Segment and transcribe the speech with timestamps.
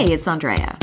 [0.00, 0.78] Hey, it's Andrea.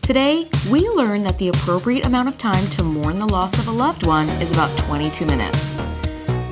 [0.00, 3.70] Today, we learn that the appropriate amount of time to mourn the loss of a
[3.70, 5.82] loved one is about 22 minutes.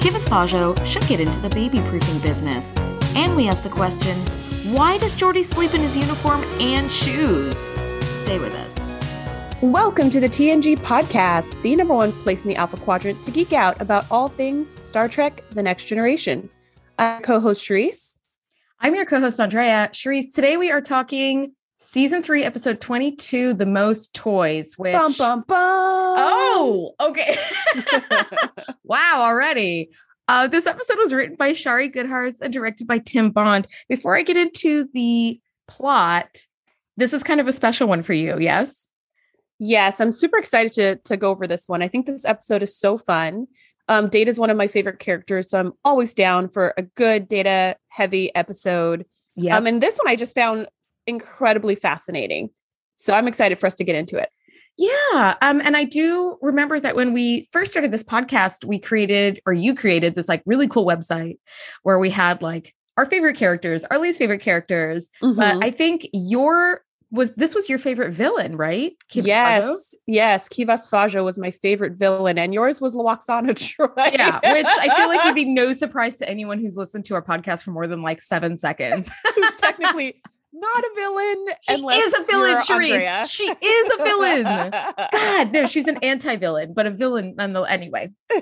[0.01, 2.75] Kivas Fajo should get into the baby proofing business.
[3.17, 4.19] And we ask the question
[4.75, 7.57] why does Geordi sleep in his uniform and shoes?
[8.03, 9.63] Stay with us.
[9.63, 13.55] Welcome to the TNG podcast, the number one place in the Alpha Quadrant to geek
[13.55, 16.51] out about all things Star Trek The Next Generation.
[16.99, 18.19] I'm co host Shereese.
[18.79, 19.89] I'm your co host, Andrea.
[19.95, 24.93] Shereese, today we are talking season three, episode 22, The Most Toys, which.
[24.93, 26.15] Bum, bum, bum.
[26.19, 27.37] Oh, okay.
[28.85, 29.91] wow, already.
[30.29, 33.67] Uh, this episode was written by Shari Goodhartz and directed by Tim Bond.
[33.89, 36.29] Before I get into the plot,
[36.97, 38.89] this is kind of a special one for you, yes?
[39.59, 41.83] Yes, I'm super excited to to go over this one.
[41.83, 43.47] I think this episode is so fun.
[43.89, 47.27] Um, Data is one of my favorite characters, so I'm always down for a good
[47.27, 49.05] data heavy episode.
[49.35, 49.57] Yeah.
[49.57, 50.69] Um, and this one I just found
[51.11, 52.49] incredibly fascinating.
[52.97, 54.31] So I'm excited for us to get into it.
[54.79, 55.37] Yeah.
[55.43, 59.53] Um, and I do remember that when we first started this podcast, we created, or
[59.53, 61.39] you created this like really cool website
[61.83, 65.11] where we had like our favorite characters, our least favorite characters.
[65.23, 65.37] Mhm.
[65.37, 68.93] But I think your was this was your favorite villain, right?
[69.13, 69.95] Kivas yes, Fajo?
[70.07, 70.49] yes.
[70.49, 74.13] Kivas Fajo was my favorite villain, and yours was Lwaxana Troi.
[74.13, 77.23] Yeah, which I feel like would be no surprise to anyone who's listened to our
[77.23, 79.11] podcast for more than like seven seconds.
[79.35, 80.23] who's technically
[80.61, 81.47] not a villain.
[81.63, 82.57] She is a villain.
[82.71, 83.27] Andrea.
[83.29, 84.45] She is a villain.
[85.13, 87.73] God, no, she's an anti-villain, but a villain nonetheless.
[87.73, 88.11] Anyway.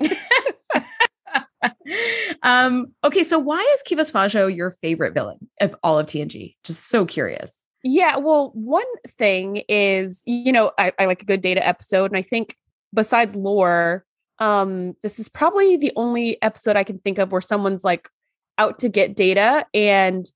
[2.43, 6.55] um, okay, so why is Kivas Fajo your favorite villain of all of TNG?
[6.65, 7.65] Just so curious.
[7.85, 12.17] Yeah, well, one thing is, you know, I, I like a good data episode, and
[12.17, 12.57] I think
[12.93, 14.05] besides lore,
[14.41, 18.09] um, this is probably the only episode I can think of where someone's like
[18.57, 20.27] out to get data and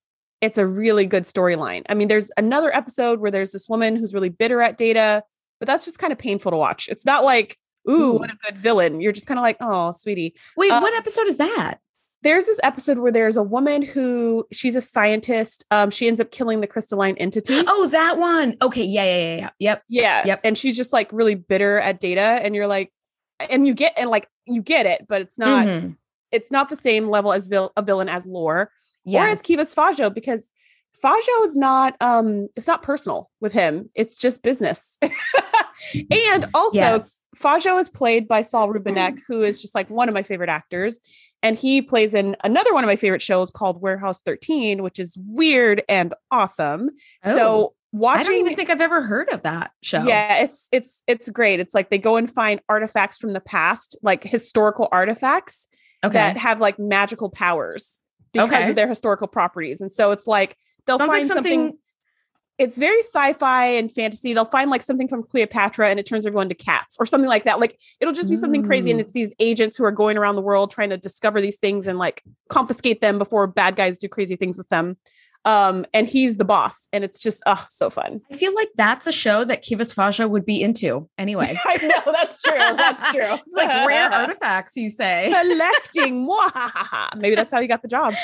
[0.43, 1.83] it's a really good storyline.
[1.89, 5.23] I mean, there's another episode where there's this woman who's really bitter at data,
[5.59, 6.89] but that's just kind of painful to watch.
[6.91, 7.57] It's not like,
[7.89, 9.01] ooh, what a good villain.
[9.01, 10.34] You're just kind of like, oh, sweetie.
[10.57, 11.77] Wait, Uh, what episode is that?
[12.22, 15.65] There's this episode where there's a woman who she's a scientist.
[15.72, 17.55] Um, she ends up killing the crystalline entity.
[17.66, 18.56] Oh, that one.
[18.62, 19.50] Okay, yeah, yeah, yeah, yeah.
[19.59, 19.83] Yep.
[19.89, 20.22] Yeah.
[20.27, 20.41] Yep.
[20.45, 22.21] And she's just like really bitter at data.
[22.21, 22.93] And you're like,
[23.50, 25.97] and you get and like you get it, but it's not Mhm.
[26.31, 28.71] it's not the same level as vil- a villain as lore
[29.07, 30.51] or as Kivas Fajo because
[31.03, 33.91] Fajo is not um it's not personal with him.
[33.95, 34.99] It's just business.
[36.11, 37.19] and also Yes.
[37.37, 41.01] Fajo is played by Saul Rubinek, who is just like one of my favorite actors.
[41.43, 45.17] And he plays in another one of my favorite shows called Warehouse 13, which is
[45.19, 46.91] weird and awesome.
[47.25, 50.05] Oh, So watching I don't even think I've ever heard of that show.
[50.05, 51.59] yeah, it's it's it's great.
[51.59, 55.69] It's like they go and find artifacts from the past, like historical artifacts
[56.05, 56.15] Okay.
[56.19, 57.99] that have like magical powers
[58.32, 58.70] because Okay.
[58.70, 59.81] of their historical properties.
[59.81, 60.56] And so it's like
[60.87, 61.78] they'll Sounds like find something, something-
[62.59, 64.34] it's very sci-fi and fantasy.
[64.34, 67.44] They'll find like something from Cleopatra and it turns everyone to cats or something like
[67.44, 67.60] that.
[67.60, 69.04] Like it'll just be something crazy and mm.
[69.04, 71.98] it's these agents who are going around the world trying to discover these things and
[71.98, 74.97] like confiscate them before bad guys do crazy things with them.
[75.44, 78.20] Um and he's the boss and it's just oh so fun.
[78.30, 81.58] I feel like that's a show that Kivas Fajo would be into anyway.
[81.64, 82.58] I know that's true.
[82.58, 83.22] That's true.
[83.25, 85.30] it's like rare artifacts, you say.
[85.32, 86.26] collecting.
[87.16, 88.14] Maybe that's how he got the job.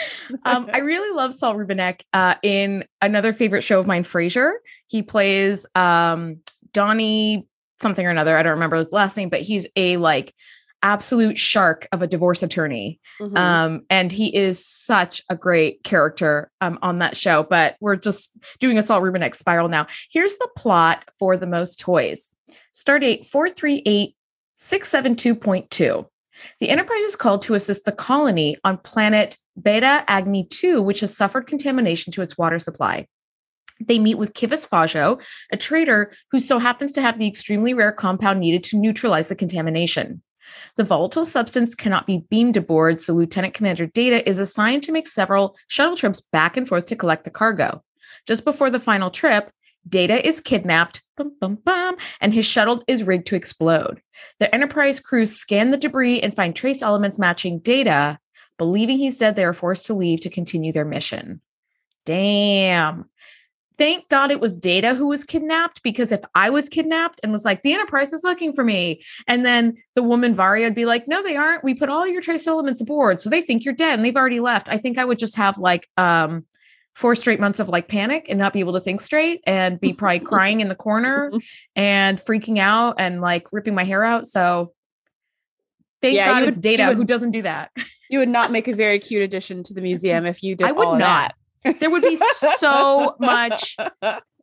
[0.44, 4.52] um, I really love Saul Rubinek uh, in another favorite show of mine, Frasier.
[4.86, 6.38] He plays um,
[6.72, 7.46] Donnie
[7.80, 8.36] something or another.
[8.36, 10.34] I don't remember his last name, but he's a like
[10.83, 13.00] absolute shark of a divorce attorney.
[13.21, 13.37] Mhm.
[13.37, 17.43] Um, and he is such a great character um, on that show.
[17.43, 19.87] But we're just doing a Saul Rubinek spiral now.
[20.11, 22.31] Here's the plot for the most toys.
[22.75, 23.28] Stardate
[24.59, 26.06] 438-672.2.
[26.61, 31.16] The Enterprise is called to assist the colony on planet Beta Agni 2, which has
[31.16, 33.06] suffered contamination to its water supply.
[33.81, 35.22] They meet with Kivas Fajo,
[35.53, 39.37] a trader who so happens to have the extremely rare compound needed to neutralize the
[39.37, 40.22] contamination.
[40.76, 45.09] The volatile substance cannot be beamed aboard, so Lieutenant Commander Data is assigned to make
[45.09, 47.82] several shuttle trips back and forth to collect the cargo.
[48.26, 49.50] Just before the final trip,
[49.88, 54.03] Data is kidnapped, bum, bum, bum, and his shuttle is rigged to explode.
[54.39, 58.18] The Enterprise crews scan the debris and find trace elements matching Data.
[58.59, 61.41] Believing he's dead, they are forced to leave to continue their mission.
[62.04, 63.09] Damn.
[63.78, 67.45] Thank God it was Data who was kidnapped because if I was kidnapped and was
[67.45, 71.07] like, the Enterprise is looking for me, and then the woman Varria would be like,
[71.07, 71.63] no, they aren't.
[71.63, 73.21] We put all your trace elements aboard.
[73.21, 74.69] So they think you're dead and they've already left.
[74.69, 76.45] I think I would just have like um
[76.97, 79.92] four straight months of like panic and not be able to think straight and be
[79.95, 81.31] probably crying in the corner
[81.77, 84.27] and freaking out and like ripping my hair out.
[84.27, 84.72] So
[86.03, 87.71] thank Yeah, God you it's would- data would- who doesn't do that.
[88.10, 90.66] You would not make a very cute addition to the museum if you did.
[90.66, 91.34] I would not.
[91.80, 93.76] There would be so much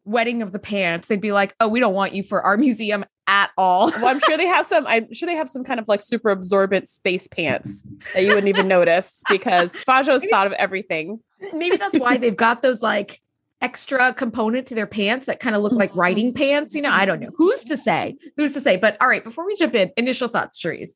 [0.05, 3.05] wetting of the pants, they'd be like, "Oh, we don't want you for our museum
[3.27, 4.85] at all." well, I'm sure they have some.
[4.87, 8.47] I'm sure they have some kind of like super absorbent space pants that you wouldn't
[8.47, 11.19] even notice because Fajo's Maybe- thought of everything.
[11.53, 13.21] Maybe that's why they've got those like
[13.61, 16.75] extra component to their pants that kind of look like riding pants.
[16.75, 17.31] You know, I don't know.
[17.35, 18.15] Who's to say?
[18.37, 18.77] Who's to say?
[18.77, 20.91] But all right, before we jump in, initial thoughts, Shereese.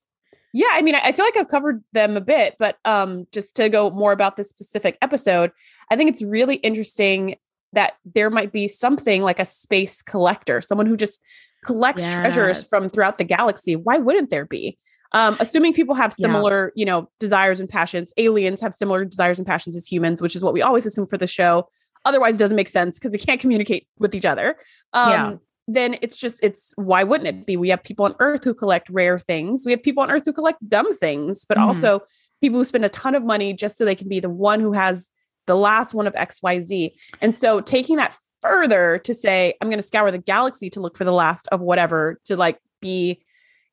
[0.54, 3.70] Yeah, I mean, I feel like I've covered them a bit, but um, just to
[3.70, 5.52] go more about this specific episode,
[5.92, 7.36] I think it's really interesting
[7.74, 11.20] that there might be something like a space collector, someone who just
[11.66, 13.76] collects treasures from throughout the galaxy.
[13.76, 14.78] Why wouldn't there be?
[15.12, 16.28] Um, assuming people have Yeah.
[16.28, 18.12] similar, you know, desires and passions.
[18.18, 21.18] Aliens have similar desires and passions as humans, which is what we always assume for
[21.18, 21.68] the show.
[22.06, 24.56] Otherwise, it doesn't make sense because we can't communicate with each other.
[24.94, 25.34] Um, Yeah.
[25.72, 27.56] Then it's just it's why wouldn't it be?
[27.56, 29.64] We have people on Earth who collect rare things.
[29.66, 31.62] We have people on Earth who collect dumb things, but Mhm.
[31.68, 32.02] also
[32.42, 34.74] people who spend a ton of money just so they can be the one who
[34.74, 35.10] has
[35.46, 36.94] the last one of XYZ.
[37.22, 40.98] And so taking that further to say, I'm going to scour the galaxy to look
[40.98, 43.22] for the last of whatever to like be,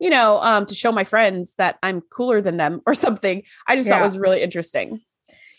[0.01, 3.43] you know, um, to show my friends that I'm cooler than them or something.
[3.69, 5.01] I just thought was really interesting.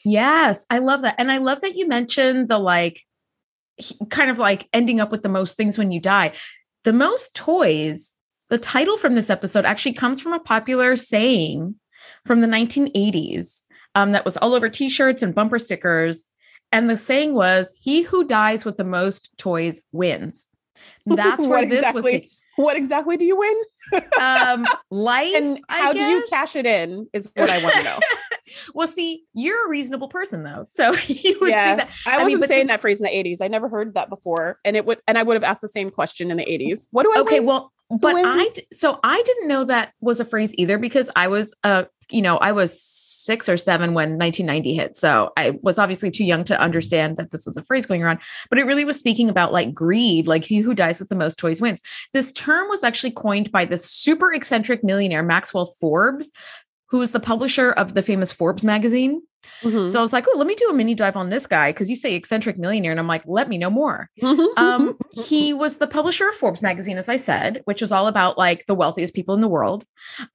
[0.06, 1.16] Yes, I love that.
[1.18, 3.02] And I love that you mentioned the like
[4.10, 6.34] kind of like ending up with the most things when you die.
[6.84, 8.16] The most toys,
[8.50, 11.76] the title from this episode actually comes from a popular saying
[12.26, 13.64] from the 1980s
[13.96, 16.26] um, that was all over t shirts and bumper stickers.
[16.72, 20.48] And the saying was, He who dies with the most toys wins.
[21.06, 22.30] That's where What this was taken.
[22.58, 24.04] What exactly do you win?
[24.20, 25.36] Um, life.
[25.36, 28.00] And how do you cash it in is what I want to know.
[28.74, 30.66] well, see, you're a reasonable person though.
[30.68, 31.72] So you would Yeah.
[31.72, 31.90] say that.
[32.06, 33.38] I I mean, wasn't but saying this- that phrase in the 80s.
[33.42, 34.60] I never heard that before.
[34.66, 36.88] And it would and I would have asked the same question in the 80s.
[36.92, 37.48] What do I okay win?
[37.48, 41.56] well but i so i didn't know that was a phrase either because i was
[41.64, 46.12] uh you know i was six or seven when 1990 hit so i was obviously
[46.12, 48.20] too young to understand that this was a phrase going around
[48.50, 51.40] but it really was speaking about like greed like he who dies with the most
[51.40, 56.30] toys wins this term was actually coined by the super eccentric millionaire maxwell forbes
[56.90, 59.22] who is the publisher of the famous forbes magazine.
[59.64, 59.90] Mhm.
[59.90, 61.90] so i was like oh let me do a mini dive on this guy because
[61.90, 64.10] you say eccentric millionaire and i'm like let me know more.
[64.58, 68.38] Um he was the publisher of forbes magazine as i said which was all about
[68.38, 69.86] like the wealthiest people in the world.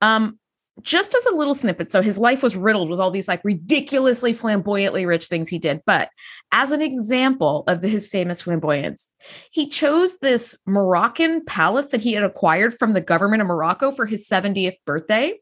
[0.01, 0.39] Um
[0.81, 4.33] just as a little snippet so his life was riddled with all these like ridiculously
[4.33, 5.83] flamboyantly rich things he did.
[5.85, 6.09] But
[6.51, 9.11] as an example of the, his famous flamboyance
[9.51, 14.07] he chose this moroccan palace that he had acquired from the government of morocco for
[14.07, 15.35] his 70th birthday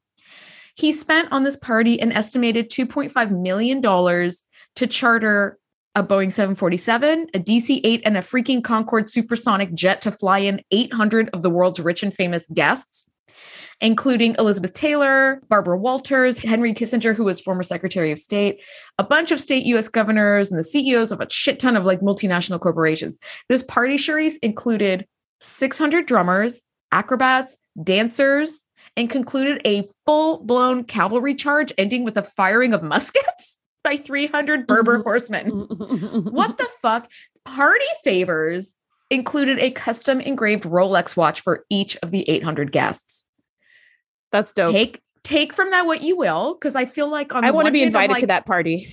[0.76, 4.44] he spent on this party an estimated 2.5 million dollars
[4.76, 5.58] to charter
[5.96, 10.62] a Boeing 747, a DC 8, and a freaking Concorde supersonic jet to fly in
[10.70, 13.10] 800 of the world's rich and famous guests,
[13.80, 18.62] including Elizabeth Taylor, Barbara Walters, Henry Kissinger, who was former Secretary of State,
[18.98, 22.00] a bunch of state US governors, and the CEOs of a shit ton of like
[22.00, 23.18] multinational corporations.
[23.48, 25.06] This party, Shereese, included
[25.40, 26.60] 600 drummers,
[26.92, 28.64] acrobats, dancers,
[29.00, 34.66] and concluded a full blown cavalry charge ending with the firing of muskets by 300
[34.66, 35.02] Berber mm-hmm.
[35.02, 35.48] horsemen.
[36.30, 37.10] What the fuck?
[37.46, 38.76] Party favors
[39.08, 43.26] included a custom engraved Rolex watch for each of the 800 guests.
[44.30, 44.72] That's dope.
[44.72, 47.72] Take take from that what you will, because I feel like on I want to
[47.72, 48.86] be invited to that party.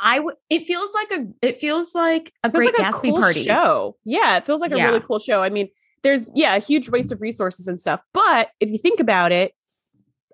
[0.00, 0.34] I would.
[0.50, 1.26] It feels like a.
[1.40, 3.44] It feels like a great like a Gatsby cool party.
[3.44, 3.96] show.
[4.04, 4.86] Yeah, it feels like a Yeah.
[4.86, 5.42] really cool show.
[5.42, 5.68] I mean,
[6.02, 8.00] there's yeah, a huge waste of resources and stuff.
[8.12, 9.52] But if you think about it,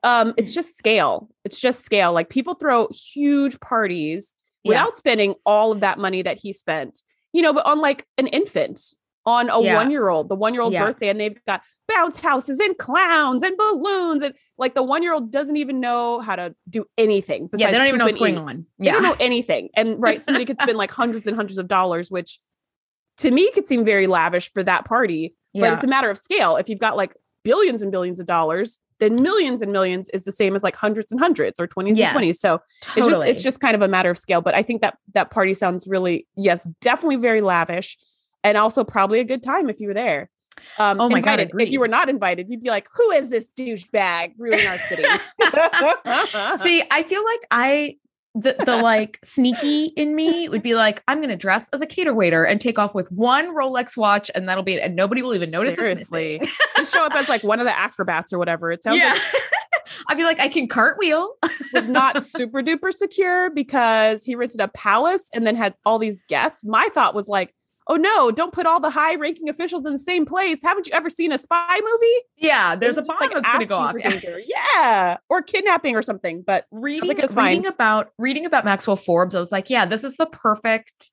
[0.02, 1.28] um, it's just scale.
[1.44, 2.12] It's just scale.
[2.12, 4.70] Like people throw huge parties Yeah.
[4.70, 7.02] without spending all of that money that he spent.
[7.32, 8.80] You know, but on like an infant,
[9.26, 9.74] on a Yeah.
[9.76, 10.86] one-year-old, the one-year-old Yeah.
[10.86, 15.56] birthday, and they've got bounce houses and clowns and balloons, and like the one-year-old doesn't
[15.56, 17.50] even know how to do anything.
[17.54, 18.38] Yeah, they don't even know what's going eat.
[18.38, 18.66] on.
[18.78, 19.68] They don't know anything.
[19.74, 22.38] And right, somebody could spend like hundreds and hundreds of dollars, which
[23.18, 25.34] to me could seem very lavish for that party.
[25.54, 26.56] But it's a matter of scale.
[26.56, 27.14] If you've got like
[27.44, 31.12] billions and billions of dollars, then millions and millions is the same as like hundreds
[31.12, 32.34] and hundreds or 20s Yes, and 20s.
[32.36, 33.06] So totally.
[33.06, 34.40] it's just it's just kind of a matter of scale.
[34.40, 37.96] But I think that that party sounds really, yes, definitely very lavish
[38.44, 40.30] and also probably a good time if you were there.
[40.78, 41.62] Um, Oh my God, invited.
[41.62, 45.02] If you were not invited, you'd be like, who is this douchebag ruining our city?
[46.56, 47.96] See, I feel like I
[48.40, 52.14] the the like sneaky in me would be like, I'm gonna dress as a cater
[52.14, 55.34] waiter and take off with one Rolex watch, and that'll be it, and nobody will
[55.34, 56.40] even notice Seriously.
[56.76, 58.70] you show up as like one of the acrobats or whatever.
[58.70, 59.12] It sounds yeah.
[59.12, 59.22] like
[60.08, 61.34] I'd be like, I can cartwheel.
[61.72, 66.22] was not super duper secure because he rented a palace and then had all these
[66.22, 66.64] guests.
[66.64, 67.54] My thought was like,
[67.88, 70.62] oh no, don't put all the high ranking officials in the same place.
[70.62, 72.24] Haven't you ever seen a spy movie?
[72.36, 73.94] Yeah, there's a bomb that's gonna go off.
[74.46, 75.16] Yeah.
[75.28, 76.42] Or kidnapping or something.
[76.46, 80.16] But reading, like reading about reading about Maxwell Forbes, I was like, yeah, this is
[80.16, 81.10] the perfect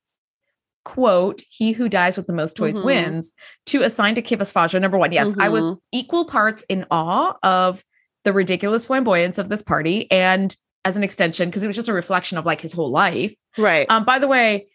[0.83, 2.85] quote, he who dies with the most toys Mhm.
[2.85, 3.33] wins,
[3.67, 4.79] to assign to Kivas Fajo.
[4.79, 5.79] Number one, yes, I was Mhm.
[5.91, 7.83] equal parts in awe of
[8.23, 11.93] the ridiculous flamboyance of this party and as an extension, because it was just a
[11.93, 13.33] reflection of like his whole life.
[13.57, 13.87] Right.
[13.89, 14.67] Um, by the way,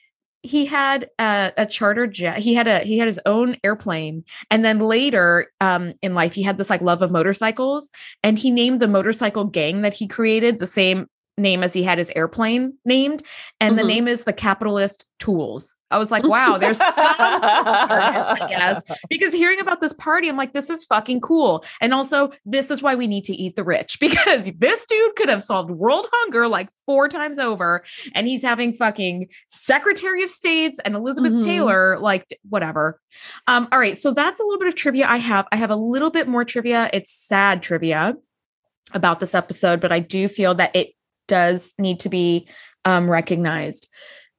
[0.43, 2.39] he had a, a charter jet.
[2.39, 6.43] He had a he had his own airplane, and then later um, in life, he
[6.43, 7.91] had this like love of motorcycles,
[8.23, 11.09] and he named the motorcycle gang that he created the same
[11.41, 13.23] name as he had his airplane named,
[13.61, 13.87] and the Mhm.
[13.87, 15.75] name is the Capitalist Tools.
[15.91, 20.53] I was like, wow, there's some I guess, because hearing about this party, I'm like,
[20.53, 21.65] this is fucking cool.
[21.81, 25.29] And also, this is why we need to eat the rich because this dude could
[25.29, 27.83] have solved world hunger like four times over.
[28.15, 31.41] And he's having fucking Secretary of States and Elizabeth Mhm.
[31.45, 33.01] Taylor, like whatever.
[33.47, 33.97] Um, all right.
[33.97, 35.47] So that's a little bit of trivia I have.
[35.53, 36.89] I have a little bit more trivia.
[36.93, 38.15] It's sad trivia
[38.93, 40.89] about this episode, but I do feel that it
[41.31, 42.49] does need to be
[42.85, 43.89] um, recognized.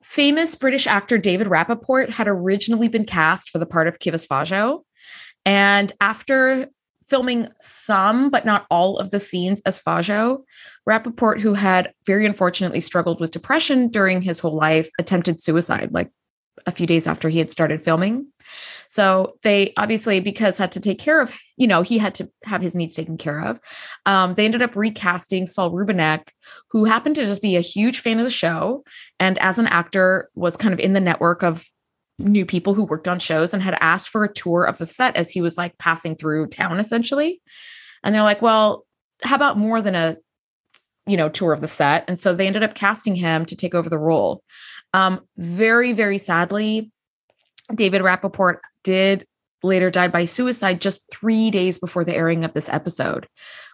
[0.03, 4.81] Famous British actor David Rappaport had originally been cast for the part of Kivas Fajo.
[5.45, 6.67] And after
[7.07, 10.43] filming some, but not all of the scenes as Fajo,
[10.88, 16.12] Rappaport, who had very unfortunately struggled with depression during his whole life, attempted suicide like
[16.65, 18.27] a few days after he had started filming.
[18.88, 22.62] So they obviously, because had to take care of, you know, he had to have
[22.62, 23.60] his needs taken care of.
[24.05, 26.29] Um, they ended up recasting Saul Rubinek,
[26.72, 28.84] who happened to just be a huge fan of the show,
[29.20, 31.65] and as an actor was kind of in the network of
[32.20, 35.15] new people who worked on shows and had asked for a tour of the set
[35.15, 37.41] as he was like passing through town essentially.
[38.03, 38.86] And they're like, well,
[39.24, 40.17] how about more than a
[41.08, 43.74] you know tour of the set and so they ended up casting him to take
[43.74, 44.43] over the role
[44.93, 46.91] um very very sadly
[47.75, 49.25] david rappaport did
[49.63, 53.28] later died by suicide just three days before the airing of this episode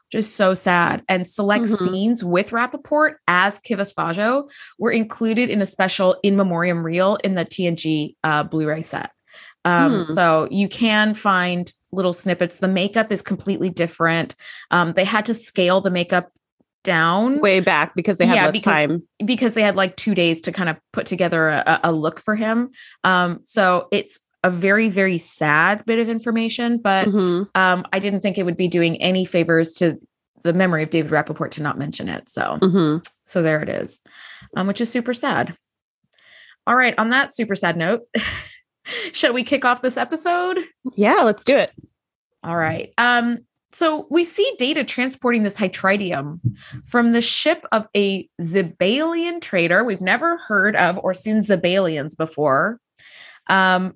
[0.10, 1.77] which is so sad and select Mhm.
[1.77, 4.50] scenes with rappaport as kivas fajo
[4.80, 9.12] were included in a special in memoriam reel in the tng uh, blu-ray set
[9.66, 10.13] um, Hmm.
[10.13, 14.36] so you can find little snippets the makeup is completely different
[14.72, 16.30] um, they had to scale the makeup
[16.84, 19.03] down Way back because they had Yeah, less because- time.
[19.25, 22.36] because they had like two days to kind of put together a, a look for
[22.36, 22.69] him.
[23.03, 27.50] Um, so it's a very, very sad bit of information, but Mhm.
[27.55, 29.98] um, I didn't think it would be doing any favors to
[30.43, 32.29] the memory of David Rappaport to not mention it.
[32.29, 33.05] So, Mhm.
[33.25, 34.00] so there it is,
[34.55, 35.55] um, which is super sad.
[36.67, 36.93] All right.
[36.98, 38.01] On that super sad note,
[39.13, 40.60] shall we kick off this episode?
[40.96, 41.72] Yeah, let's do it.
[42.43, 42.93] All right.
[42.98, 43.39] Um,
[43.77, 46.39] so we see Data transporting this hytritium
[46.88, 49.84] from the ship of a Zibalian trader.
[49.84, 52.79] We've never heard of or seen Zibalians before.
[53.51, 53.93] Um,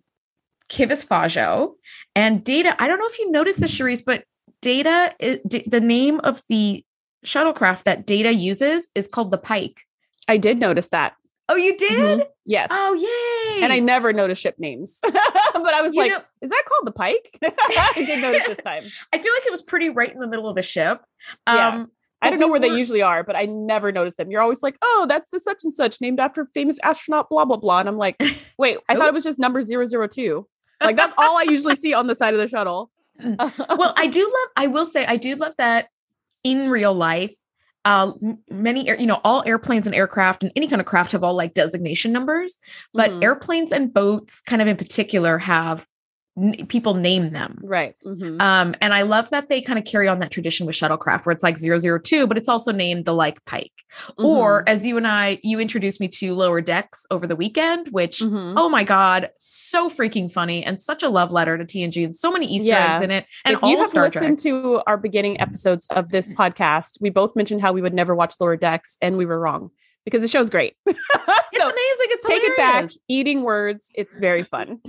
[0.69, 1.71] Kivas Fajo
[2.15, 2.75] and Data.
[2.77, 4.23] I don't know if you noticed this, Shereese, but
[4.61, 6.85] Data, the name of the
[7.25, 9.81] shuttlecraft that Data uses is called the Pike.
[10.27, 11.13] I did notice that.
[11.49, 12.19] Oh, you did?
[12.19, 12.25] Mhm.
[12.45, 12.67] Yes.
[12.69, 13.63] Oh, yay!
[13.63, 15.01] and I never noticed ship names.
[15.63, 17.37] but I was You like, know- is that called the Pike?
[17.43, 18.83] I did notice this time.
[19.13, 21.01] I feel like it was pretty right in the middle of the ship.
[21.47, 21.67] Yeah.
[21.69, 21.91] Um,
[22.23, 24.29] I don't know where they usually are, but I never noticed them.
[24.29, 27.57] You're always like, oh, that's the such and such named after famous astronaut, blah, blah,
[27.57, 27.79] blah.
[27.79, 28.21] And I'm like,
[28.59, 30.47] wait, I thought it was just number 002.
[30.81, 32.91] Like that's all I usually see on the side of the shuttle.
[33.19, 35.87] well, I do love, I will say, I do love that
[36.43, 37.33] in real life,
[37.85, 38.11] uh,
[38.49, 41.53] many, you know, all airplanes and aircraft and any kind of craft have all like
[41.53, 42.57] designation numbers,
[42.93, 43.23] but Mhm.
[43.23, 45.85] airplanes and boats, kind of in particular, have
[46.37, 47.59] n- people name them.
[47.63, 47.95] right.
[48.05, 48.41] Mhm.
[48.41, 51.33] Um, and I love that they kind of carry on that tradition with shuttlecraft where
[51.33, 53.71] it's like 002, but it's also named the like Pike.
[54.17, 54.69] Or Mhm.
[54.69, 58.53] as you and I, you introduced me to Lower Decks over the weekend, which Mhm.
[58.57, 62.31] oh my god, so freaking funny and such a love letter to TNG and so
[62.31, 62.95] many Easter Yeah.
[62.95, 63.25] eggs in it.
[63.45, 64.21] And if you have Star Trek.
[64.21, 68.15] listened to our beginning episodes of this podcast, we both mentioned how we would never
[68.15, 69.71] watch Lower Decks, and we were wrong
[70.05, 70.75] because the show's great.
[71.53, 72.07] It's so amazing.
[72.09, 73.91] It's take it back, eating words.
[73.93, 74.79] It's very fun.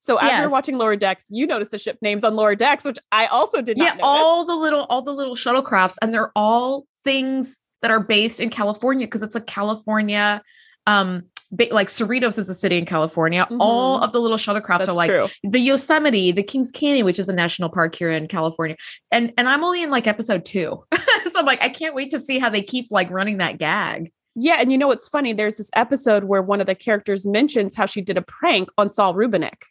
[0.00, 0.46] So as we Yes.
[0.46, 3.60] were watching Lower Decks, you noticed the ship names on Lower Decks, which I also
[3.60, 4.04] did not Yeah, notice.
[4.04, 8.50] all the little, all the little shuttlecrafts, and they're all things that are based in
[8.50, 10.42] California because it's a California.
[10.86, 11.24] Um,
[11.70, 13.46] like Cerritos is a city in California.
[13.60, 14.04] All Mhm.
[14.04, 15.28] of the little shuttlecrafts That's are like true.
[15.44, 18.76] the Yosemite, the Kings Canyon, which is a national park here in California.
[19.10, 20.84] And and I'm only in like episode two.
[21.30, 24.10] so I'm like, I can't wait to see how they keep like running that gag.
[24.34, 25.32] Yeah, and you know what's funny?
[25.32, 28.90] There's this episode where one of the characters mentions how she did a prank on
[28.90, 29.62] Saul Rubinek.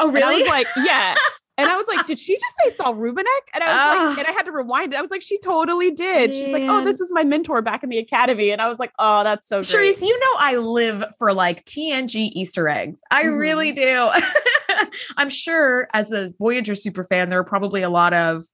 [0.00, 1.14] Oh, And I was like, yeah.
[1.58, 3.24] And I was like, did she just say Saul Rubinek?
[3.52, 4.08] And I was Ah.
[4.10, 4.98] like, and I had to rewind it.
[4.98, 6.32] I was like, she totally did.
[6.32, 8.50] She's like, oh, this was my mentor back in the academy.
[8.50, 9.66] And I was like, oh, that's so great.
[9.66, 13.02] Shereese, you know I live for like TNG Easter eggs.
[13.10, 13.38] I Mhm.
[13.38, 14.08] really do.
[15.18, 18.44] I'm sure as a Voyager super fan, there are probably a lot of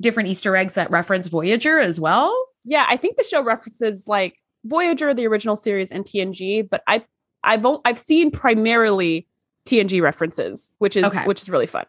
[0.00, 2.36] different Easter eggs that reference Voyager as well.
[2.64, 7.04] Yeah, I think the show references like Voyager, the original series, and TNG, but I
[7.44, 9.27] I've I've seen primarily
[9.68, 11.24] TNG references, which is Okay.
[11.24, 11.84] which is really fun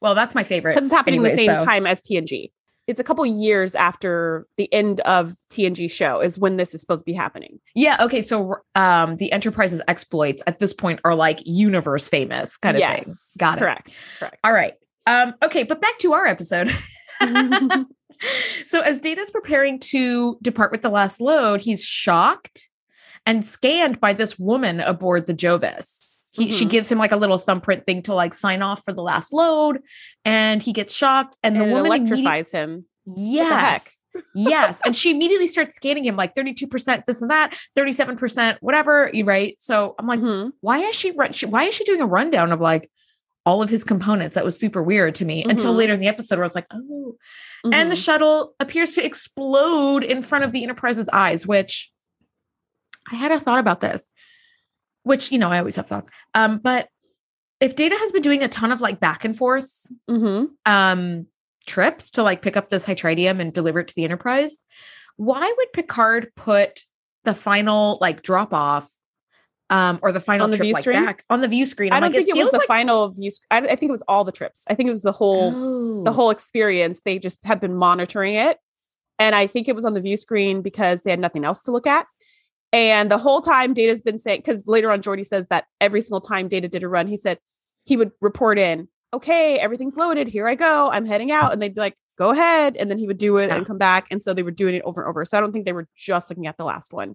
[0.00, 0.74] Well, that's my favorite.
[0.74, 2.50] because it's happening anyway, the same so- time as TNG.
[2.86, 7.00] It's a couple years after the end of TNG show is when this is supposed
[7.00, 7.60] to be happening.
[7.74, 7.98] Yeah.
[8.00, 8.22] Okay.
[8.22, 13.04] So, um, the Enterprise's exploits at this point are like universe famous kind of thing.
[13.06, 13.60] yes, Got it.
[13.60, 14.36] correct, correct.
[14.42, 14.72] All right.
[15.06, 16.70] Um, okay, but back to our episode.
[18.66, 22.68] so as Data's preparing to depart with the last load, he's shocked
[23.26, 26.07] and scanned by this woman aboard the Jovis.
[26.34, 26.70] He, She Mhm.
[26.70, 29.80] gives him like a little thumbprint thing to like sign off for the last load,
[30.24, 31.36] and he gets shocked.
[31.42, 32.84] And, and the woman electrifies him.
[33.06, 33.98] Yes.
[34.34, 34.80] yes.
[34.84, 39.10] And she immediately starts scanning him like 32% this and that, 37%, whatever.
[39.12, 39.54] You right.
[39.58, 40.52] So I'm like, Mhm.
[40.60, 42.90] why is she, run- she why is she doing a rundown of like
[43.46, 44.34] all of his components?
[44.34, 45.76] That was super weird to me until Mhm.
[45.78, 47.16] later in the episode where I was like, oh.
[47.72, 48.04] And the Mhm.
[48.04, 51.90] shuttle appears to explode in front of the Enterprise's eyes, which
[53.10, 54.06] I had a thought about this,
[55.08, 56.10] which, you know, I always have thoughts.
[56.34, 56.88] Um, but
[57.60, 60.50] if Data has been doing a ton of like back and forth Mhm.
[60.64, 61.26] um
[61.66, 64.56] trips to like pick up this hytritium and deliver it to the enterprise
[65.16, 66.80] why would picard put
[67.24, 68.88] the final like drop off
[69.68, 71.04] um or the final On the trip view like screen?
[71.04, 73.08] back on the view screen I I'm don't like, think it was the like- final
[73.10, 73.30] view.
[73.30, 74.64] sc- I, I think it was all the trips.
[74.70, 75.50] I think it was the whole
[76.04, 76.14] the Oh.
[76.14, 77.02] whole experience.
[77.04, 78.56] They just had been monitoring it,
[79.18, 81.70] and I think it was on the view screen because they had nothing else to
[81.72, 82.06] look at.
[82.72, 86.20] And the whole time, Data's been saying because later on, Geordi says that every single
[86.20, 87.38] time Data did a run, he said
[87.84, 90.28] he would report in, "Okay, everything's loaded.
[90.28, 90.90] Here I go.
[90.90, 93.48] I'm heading out," and they'd be like, "Go ahead," and then he would do it
[93.48, 93.56] Yeah.
[93.56, 95.24] and come back, and so they were doing it over and over.
[95.24, 97.14] So I don't think they were just looking at the last one,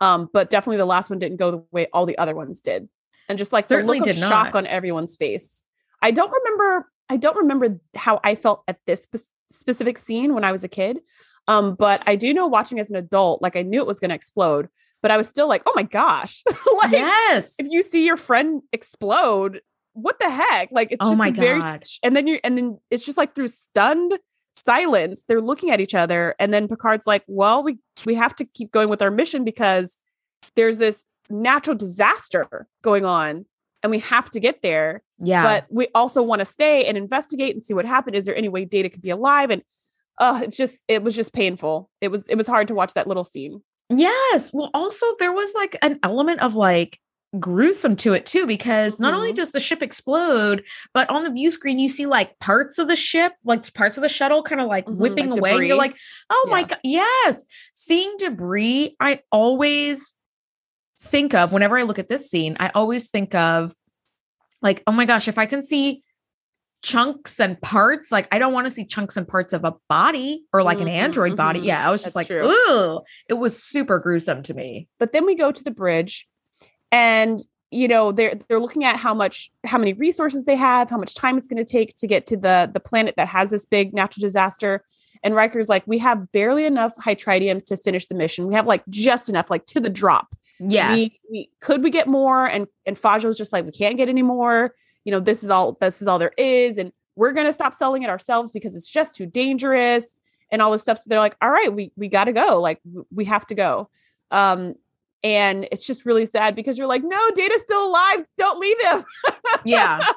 [0.00, 2.88] um, but definitely the last one didn't go the way all the other ones did,
[3.28, 4.56] and just like Certainly the look of did shock not.
[4.56, 5.62] on everyone's face.
[6.02, 6.90] I don't remember.
[7.08, 10.68] I don't remember how I felt at this spe- specific scene when I was a
[10.68, 11.00] kid.
[11.46, 14.10] Um, but I do know watching as an adult, like I knew it was going
[14.10, 14.68] to explode,
[15.02, 16.42] but I was still like, oh my gosh,
[16.82, 19.60] like yes if you see your friend explode,
[19.92, 20.70] what the heck?
[20.72, 21.84] Like it's Oh just my very, God.
[22.02, 24.18] and then you, and then it's just like through stunned
[24.54, 28.44] silence, they're looking at each other, and then Picard's like, well, we we have to
[28.44, 29.98] keep going with our mission because
[30.56, 33.44] there's this natural disaster going on,
[33.82, 37.52] and we have to get there yeah but we also want to stay and investigate
[37.54, 38.14] and see what happened.
[38.14, 39.50] Is there any way Data could be alive?
[39.50, 39.62] And
[40.18, 41.90] uh, it's just it was just painful.
[42.00, 43.62] It was it was hard to watch that little scene.
[43.90, 46.98] Yes well also there was like an element of like
[47.38, 49.36] gruesome to it too because not only Mhm.
[49.36, 52.96] does the ship explode but on the view screen you see like parts of the
[52.96, 55.76] ship like parts of the shuttle kind of like Mhm, whipping like away and you're
[55.76, 55.96] like
[56.30, 60.14] oh my god yes seeing debris i always
[61.00, 63.74] think of whenever i look at this scene i always think of
[64.62, 66.02] like oh my gosh if i can see
[66.82, 70.44] chunks and parts like i don't want to see chunks and parts of a body
[70.52, 71.64] or like an Mhm, android body mhm.
[71.64, 72.48] yeah i was just That's like true.
[72.50, 76.28] ooh it was super gruesome to me But then we go to the bridge,
[76.92, 80.96] and you know they're they're looking at how much how many resources they have, how
[80.98, 83.66] much time it's going to take to get to the the planet that has this
[83.66, 84.84] big natural disaster.
[85.24, 88.46] And Riker's like, we have barely enough hytritium to finish the mission.
[88.46, 90.28] We have like just enough, like to the drop.
[90.60, 94.08] yes we, we could we get more and and Fajo's just like we can't get
[94.08, 97.46] any more you know this is all this is all there is and we're going
[97.46, 100.14] to stop selling it ourselves because it's just too dangerous
[100.52, 100.98] and all this stuff.
[100.98, 102.80] So they're like all right we we got to go like
[103.10, 103.90] we have to go.
[104.30, 104.74] Um
[105.24, 109.04] and it's just really sad because you're like no data's still alive don't leave him.
[109.64, 110.00] Yeah.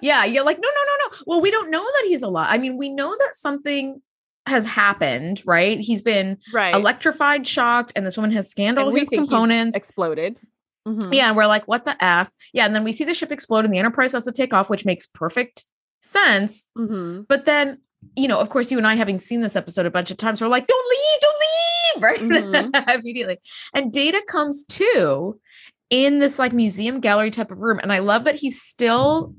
[0.00, 1.24] Yeah you're like no no no no.
[1.26, 2.46] Well we don't know that he's alive.
[2.48, 4.00] I mean we know that something
[4.46, 5.80] has happened right?
[5.80, 6.72] He's been right.
[6.74, 9.76] electrified shocked and this woman has scanned all his components.
[9.76, 10.36] exploded
[10.88, 11.12] Mhm.
[11.14, 13.64] yeah and we're like what the f yeah and then we see the ship explode
[13.66, 15.64] and the enterprise has to take off which makes perfect
[16.02, 17.26] sense Mhm.
[17.28, 17.78] but then
[18.16, 20.40] you know of course you and i having seen this episode a bunch of times
[20.40, 23.38] we're like don't leave don't leave right immediately
[23.74, 25.38] and data comes to
[25.90, 29.34] in this like museum gallery type of room and i love that he's still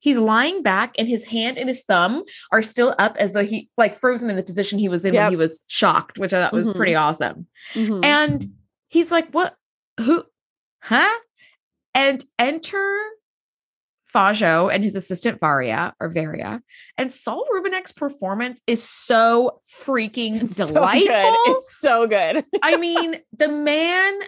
[0.00, 3.70] he's lying back and his hand and his thumb are still up as though he
[3.78, 5.22] like frozen in the position he was in Yep.
[5.24, 6.74] when he was shocked which i thought was Mhm.
[6.76, 8.04] pretty awesome Mhm.
[8.04, 8.44] and
[8.88, 9.54] he's like what
[10.00, 10.24] who
[10.82, 11.18] huh
[11.94, 12.98] and enter
[14.12, 16.60] Fajo and his assistant Varria or Varria
[16.98, 21.08] and Saul Rubinek's performance is so freaking It's so delightful.
[21.46, 24.20] it's so good I mean, the man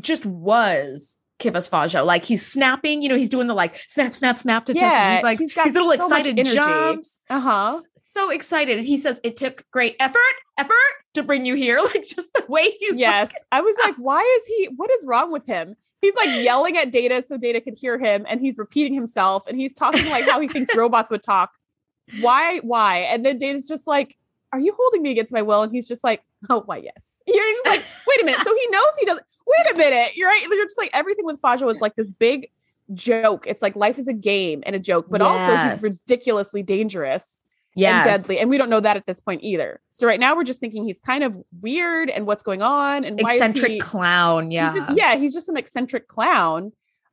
[0.00, 2.04] just was Kivas Fajo.
[2.04, 5.14] Like he's snapping, you know, he's doing the like snap, snap, snap to Yeah, test.
[5.14, 6.54] He's like he's got these little so excited energy.
[6.54, 7.20] jumps.
[7.30, 8.78] uh-huh So excited.
[8.78, 10.18] And he says it took great effort,
[10.58, 10.74] effort
[11.14, 11.80] to bring you here.
[11.84, 15.30] Like just the way he's yes i was like why is he what is wrong
[15.32, 18.94] with him he's like yelling at data so data could hear him and he's repeating
[18.94, 21.52] himself and he's talking like how he thinks robots would talk
[22.20, 24.16] why why and then data's just like
[24.52, 27.20] are you holding me against my will and he's just like oh, why, yes.
[27.26, 28.40] You're just like, wait a minute.
[28.42, 29.26] So he knows he doesn't.
[29.46, 30.16] Wait a minute.
[30.16, 30.46] You're right.
[30.48, 32.50] You're just like, everything with Fajo is like this big
[32.94, 33.46] joke.
[33.46, 37.42] It's like life is a game and a joke, but also he's ridiculously dangerous
[37.76, 38.06] Yes.
[38.06, 38.38] and deadly.
[38.40, 39.80] And we don't know that at this point either.
[39.92, 43.18] So right now we're just thinking he's kind of weird and what's going on and
[43.20, 44.50] why is Eccentric he- clown.
[44.50, 44.72] Yeah.
[44.72, 46.72] He's just, yeah, he's just some eccentric clown.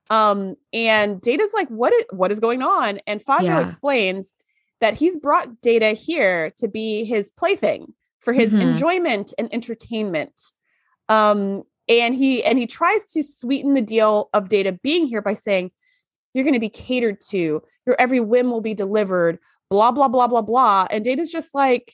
[0.09, 2.99] Um, and Data's like, what is what is going on?
[3.05, 3.65] And Fajo Yeah.
[3.65, 4.33] explains
[4.79, 8.61] that he's brought Data here to be his plaything for his Mhm.
[8.61, 10.41] enjoyment and entertainment.
[11.09, 15.33] Um, and he and he tries to sweeten the deal of Data being here by
[15.33, 15.71] saying,
[16.33, 19.39] You're gonna be catered to, your every whim will be delivered,
[19.69, 20.87] blah, blah, blah, blah, blah.
[20.89, 21.93] And Data's just like,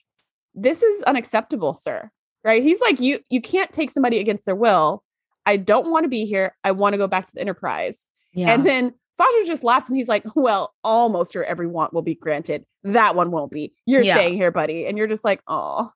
[0.56, 2.10] This is unacceptable, sir.
[2.44, 2.62] Right?
[2.64, 5.04] He's like, You you can't take somebody against their will.
[5.46, 6.56] I don't want to be here.
[6.64, 8.08] I want to go back to the Enterprise.
[8.34, 8.54] yeah.
[8.54, 12.16] And then Fajo just laughs and he's like, Well, almost your every want will be
[12.16, 12.66] granted.
[12.84, 13.74] That one won't be.
[13.86, 14.16] You're Yeah.
[14.16, 14.86] staying here, buddy.
[14.88, 15.92] And you're just like, Oh.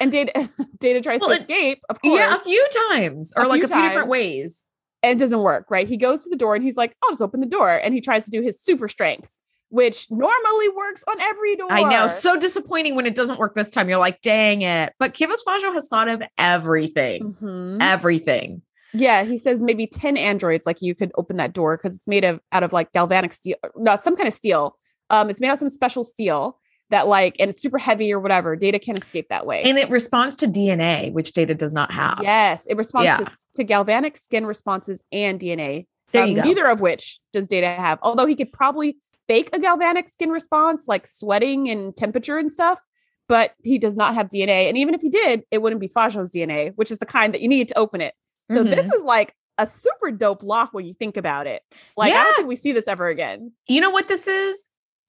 [0.00, 3.44] And Data, Data tries Well, to it- escape, of course, yeah, a few times or
[3.44, 4.66] A like few a few different ways.
[5.02, 5.86] and it doesn't work, right?
[5.86, 7.70] He goes to the door and he's like, I'll just open the door.
[7.70, 9.28] And he tries to do his super strength,
[9.74, 11.66] which normally works on every door.
[11.68, 12.06] I know.
[12.06, 13.88] So disappointing when it doesn't work this time.
[13.88, 14.92] You're like, dang it.
[15.00, 17.34] But Kivas Fajo has thought of everything.
[17.42, 17.78] Mhm.
[17.80, 18.62] Everything.
[18.92, 22.22] Yeah, he says maybe 10 androids, like you could open that door because it's made
[22.22, 24.76] of out of like galvanic steel, not some kind of steel.
[25.10, 26.60] Um, it's made out of some special steel
[26.90, 28.54] that like, and it's super heavy or whatever.
[28.54, 29.64] Data can escape that way.
[29.64, 32.20] And it responds to DNA, which data does not have.
[32.22, 33.16] yes, it responds Yeah.
[33.16, 35.88] to, to galvanic skin responses and DNA.
[36.12, 36.42] There um, you go.
[36.42, 37.98] Neither of which does Data have.
[38.00, 42.80] Although he could probably fake a galvanic skin response, like sweating and temperature and stuff.
[43.28, 44.68] But he does not have DNA.
[44.68, 47.40] And even if he did, it wouldn't be Fajo's DNA, which is the kind that
[47.40, 48.14] you need to open it.
[48.52, 48.74] So Mhm.
[48.74, 51.62] this is like a super dope lock when you think about it.
[51.96, 53.52] Like I don't think we see this ever again.
[53.68, 54.66] you know what this is?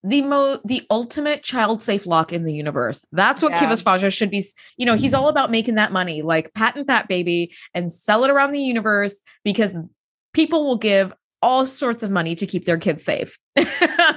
[0.08, 3.04] The mo the ultimate child safe lock in the universe.
[3.12, 3.66] That's what Yeah.
[3.70, 4.46] Kivas Fajo should be.
[4.78, 8.30] You know, he's all about making that money, like patent that baby and sell it
[8.30, 9.78] around the universe because
[10.34, 11.12] people will give
[11.46, 13.38] all sorts of money to keep their kids safe.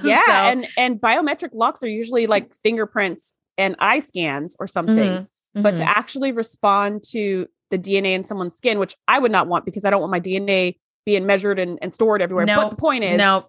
[0.03, 4.97] Yeah, So- and and biometric locks are usually like fingerprints and eye scans or something.
[4.97, 5.79] Mhm, But mhm.
[5.79, 9.85] to actually respond to the DNA in someone's skin, which I would not want because
[9.85, 12.47] I don't want my DNA being measured and, and stored everywhere.
[12.47, 13.47] No, but the point is, no,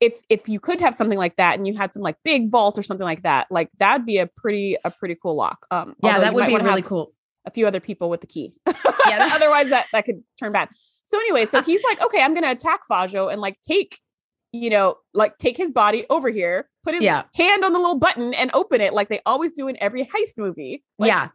[0.00, 2.78] if if you could have something like that and you had some like big vault
[2.78, 5.66] or something like that, like that'd be a pretty a pretty cool lock.
[5.70, 7.12] Um, yeah, that would be really cool.
[7.44, 8.52] A few other people with the key.
[8.66, 8.72] Yeah,
[9.18, 10.68] that- otherwise that that could turn bad.
[11.08, 13.98] So anyway, so he's like, okay, I'm gonna attack Fajo and like take,
[14.52, 17.24] you know, like take his body over here, put his Yeah.
[17.34, 20.36] hand on the little button and open it like they always do in every heist
[20.38, 20.84] movie.
[20.98, 21.28] Like, yeah,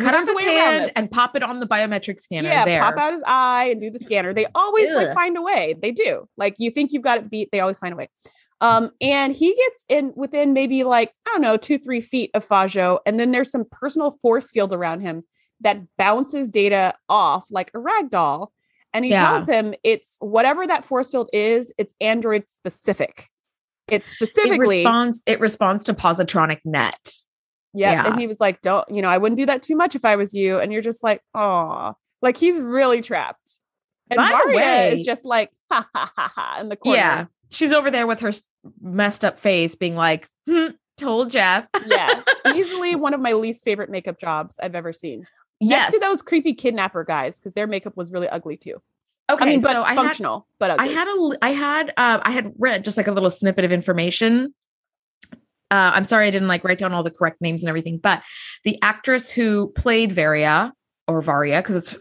[0.00, 2.48] cut off his hand and pop it on the biometric scanner.
[2.48, 2.80] yeah, there.
[2.80, 4.32] pop out his eye and do the scanner.
[4.32, 5.74] They always like find a way.
[5.80, 6.26] They do.
[6.38, 8.08] Like you think you've got it beat, they always find a way.
[8.60, 12.44] Um, and he gets in within maybe like, I don't know, two, three feet of
[12.46, 15.22] Fajo, and then there's some personal force field around him
[15.60, 18.52] that bounces data off like a rag doll.
[18.98, 19.30] And he Yeah.
[19.30, 23.28] tells him it's whatever that force field is, it's Android specific.
[23.86, 25.22] It's It specifically responds.
[25.24, 27.12] It responds to positronic net.
[27.74, 27.92] yeah.
[27.92, 28.06] Yeah.
[28.08, 30.16] And he was like, Don't, you know, I wouldn't do that too much if I
[30.16, 30.58] was you.
[30.58, 33.52] And you're just like, oh, like he's really trapped.
[34.10, 36.98] And By the Maria way- is just like, ha ha ha ha in the corner.
[36.98, 38.32] Yeah, she's over there with her
[38.80, 42.22] messed up face, being like, "Hmm, "Told Jeff." Yeah.
[42.54, 45.26] Easily one of my least favorite makeup jobs I've ever seen.
[45.60, 45.92] Yes.
[45.92, 48.80] Next to those creepy kidnapper guys, because their makeup was really ugly too.
[49.30, 49.44] okay.
[49.44, 50.88] I mean, but so I had functional, but ugly.
[50.88, 53.72] I had a, I had uh, I had read just like a little snippet of
[53.72, 54.54] information.
[55.70, 58.22] Uh, I'm sorry I didn't like write down all the correct names and everything, but
[58.64, 60.72] the actress who played Varria
[61.06, 61.96] or Varria because it's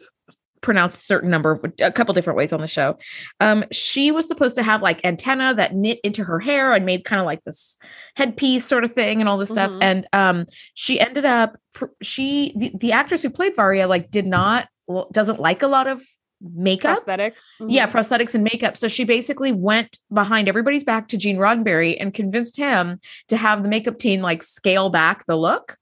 [0.62, 2.98] pronounced a certain number a couple different ways on the show.
[3.40, 7.06] Um, she was supposed to have like antenna that knit into her hair and made
[7.06, 7.78] kind of like this
[8.16, 9.72] headpiece sort of thing and all this stuff.
[9.72, 9.84] Mhm.
[9.84, 11.58] And um, she ended up
[12.02, 14.68] she the, the actress who played Varria like did not
[15.12, 16.02] doesn't like a lot of
[16.42, 17.42] makeup prosthetics.
[17.68, 17.92] yeah, Mhm.
[17.92, 18.78] prosthetics and makeup.
[18.78, 23.64] So she basically went behind everybody's back to Gene Roddenberry and convinced him to have
[23.64, 25.78] the makeup team like scale back the look,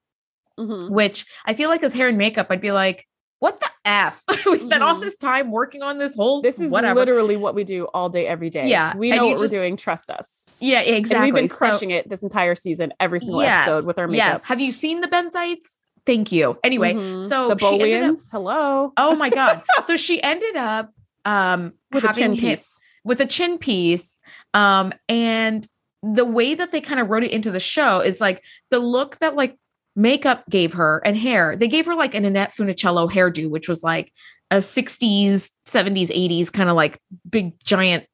[0.57, 0.89] Mhm.
[0.89, 3.05] which I feel like as hair and makeup, I'd be like,
[3.39, 4.24] what the F?
[4.45, 5.02] we spent all Mhm.
[5.02, 7.00] this time working on this whole This is whatever.
[7.00, 8.67] literally what we do all day, every day.
[8.67, 9.78] Yeah, We know what just- we're doing.
[9.78, 10.45] Trust us.
[10.60, 11.28] yeah, exactly.
[11.30, 14.28] And we've been So- crushing it this entire season, every single episode with our makeup.
[14.39, 14.43] Yes.
[14.45, 15.78] Have you seen the Benzites?
[16.06, 16.58] Thank you.
[16.63, 17.24] Anyway, Mhm.
[17.28, 18.30] so the she ended up- Bolians?
[18.32, 18.93] Hello.
[18.98, 19.63] oh my God.
[19.84, 20.91] so she ended up
[21.26, 22.80] um With a chin hit- piece.
[23.04, 24.17] with a chin piece.
[24.54, 25.67] Um, and
[26.04, 29.17] the way that they kind of wrote it into the show is like the look
[29.17, 29.58] that like
[29.95, 31.55] makeup gave her and hair.
[31.55, 34.12] They gave her like an Annette Funicello hairdo, which was like
[34.51, 38.05] a 60s, 70s, 80s kind of like big giant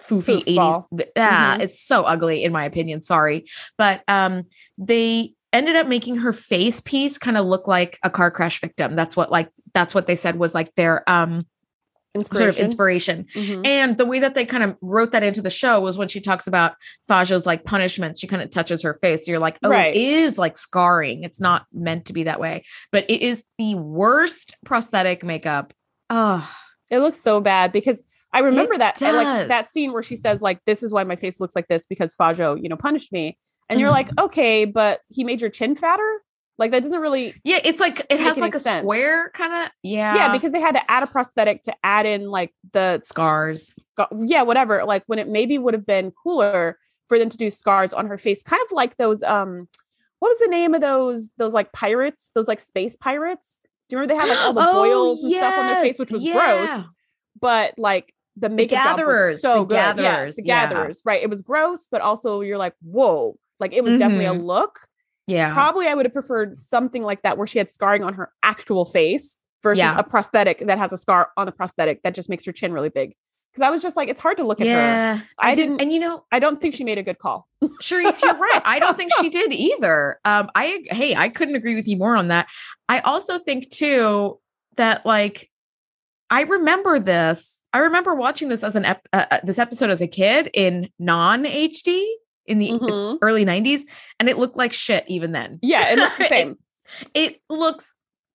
[0.00, 0.56] foofy 80s.
[0.56, 0.86] Foofball.
[1.16, 1.62] Ah, Mhm.
[1.62, 3.02] it's so ugly in my opinion.
[3.02, 3.44] Sorry.
[3.78, 4.44] But um
[4.78, 8.94] they ended up making her face piece kind of look like a car crash victim.
[8.96, 11.46] That's what like that's what they said was like their um
[12.24, 13.26] sort of inspiration.
[13.34, 13.66] Mhm.
[13.66, 16.20] And the way that they kind of wrote that into the show was when she
[16.20, 16.72] talks about
[17.08, 19.26] Fajo's like punishments, she kind of touches her face.
[19.26, 19.94] So you're like, oh, Right.
[19.94, 21.24] it is like scarring.
[21.24, 25.72] It's not meant to be that way, but it is the worst prosthetic makeup.
[26.10, 26.48] Oh,
[26.90, 28.00] It looks so bad because
[28.32, 29.24] I remember that and, does.
[29.24, 31.86] like that scene where she says like this is why my face looks like this
[31.86, 33.36] because Fajo, you know, punished me.
[33.68, 33.94] And you're Mhm.
[33.94, 36.20] like, okay, but he made your chin fatter?
[36.58, 37.58] Like that doesn't really yeah.
[37.64, 38.80] It's like it has like a sense.
[38.82, 40.14] square kind of yeah.
[40.14, 43.74] yeah, because they had to add a prosthetic to add in like the scars.
[43.92, 44.84] scar- yeah, whatever.
[44.84, 48.16] Like when it maybe would have been cooler for them to do scars on her
[48.18, 49.68] face, kind of like those um
[50.18, 53.58] what was the name of those those like pirates, those like space pirates?
[53.88, 55.98] Do you remember they had like all the Oh, boils and stuff on their face,
[55.98, 56.66] which was yeah.
[56.66, 56.86] gross,
[57.38, 59.74] but like the makeup job was gatherers, so the good.
[59.74, 60.68] Yeah, gatherers, the yeah.
[60.70, 61.22] gatherers, right?
[61.22, 64.44] It was gross, but also you're like, whoa, like it was definitely a Mhm.
[64.44, 64.80] look.
[65.26, 65.52] Yeah.
[65.52, 68.84] Probably I would have preferred something like that where she had scarring on her actual
[68.84, 69.98] face versus Yeah.
[69.98, 72.88] a prosthetic that has a scar on the prosthetic that just makes her chin really
[72.90, 73.14] big.
[73.52, 75.24] Because I was just like, it's hard to look at her.
[75.38, 77.48] I, I didn't, didn't- and you know, I don't think she made a good call.
[77.80, 78.60] Shereese, you're right.
[78.64, 80.20] I don't think she did either.
[80.26, 82.48] Um, I hey, I couldn't agree with you more on that.
[82.88, 84.38] I also think too
[84.76, 85.50] that like
[86.28, 87.62] I remember this.
[87.72, 90.90] I remember watching this as an ep- uh, uh, this episode as a kid in
[90.98, 92.04] non HD
[92.46, 93.18] in the Mhm.
[93.22, 93.82] early 90s
[94.20, 95.58] and it looked like shit even then.
[95.62, 96.58] Yeah, it looks the same.
[97.14, 97.94] It looks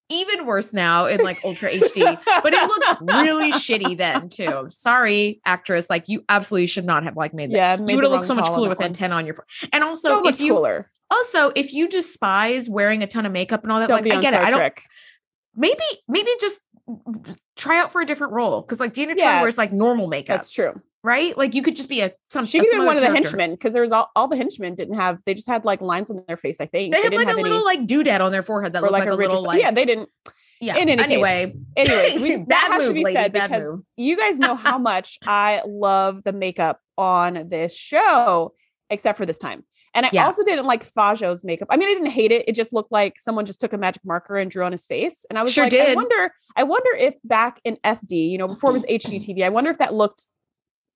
[0.09, 4.65] even worse now in like ultra HD, but it looked really shitty then too.
[4.67, 7.55] Sorry, actress, like you absolutely should not have like made that.
[7.55, 8.87] yeah, you would have looked so much cooler with one.
[8.87, 9.45] antenna on your phone.
[9.71, 10.89] And also, much if you cooler.
[11.09, 14.21] also if you despise wearing a ton of makeup and all that, Don't like I
[14.21, 14.41] get it.
[14.41, 14.83] I don't Trek.
[15.55, 16.59] maybe maybe just
[17.55, 19.41] try out for a different role because like Gina Yeah.
[19.41, 20.81] Wears like normal makeup, That's true.
[21.03, 21.37] Right?
[21.37, 22.45] Like you could just be a some.
[22.45, 24.75] She could be one other of the henchmen because there was all, all the henchmen
[24.75, 26.59] didn't have they just had like lines on their face.
[26.61, 28.81] I think They, have didn't like a have little like doodad on their forehead that
[28.81, 30.09] looked like, like, a little like yeah they didn't.
[30.59, 30.77] yeah.
[30.77, 31.11] in any case.
[31.11, 33.79] anyway, Anyways, we, that has to be lady, said because move.
[33.97, 38.53] you guys know how much I love the makeup on this show,
[38.89, 39.63] except for this time.
[39.93, 40.25] And I Yeah.
[40.25, 41.67] also didn't like Fajo's makeup.
[41.69, 42.47] I mean, I didn't hate it.
[42.47, 45.25] It just looked like someone just took a magic marker and drew on his face.
[45.29, 48.47] And I was Sure like, I wonder, I wonder if back in SD, you know,
[48.47, 48.85] before it was.
[48.89, 50.27] HGTV, I wonder if that looked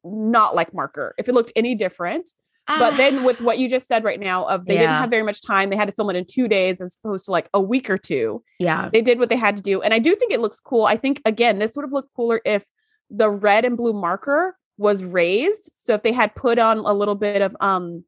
[0.05, 2.31] not like marker, if it looked any different.
[2.67, 5.21] But Ah, then with what you just said right now, of they didn't have very
[5.21, 7.61] much time, they had to film it in two days as opposed to like a
[7.61, 9.83] week or two yeah, they did what they had to do.
[9.83, 10.85] And i do think it looks cool.
[10.85, 12.65] I think again this would have looked cooler if
[13.11, 15.71] the red and blue marker was raised.
[15.77, 18.03] So if they had put on a little bit of um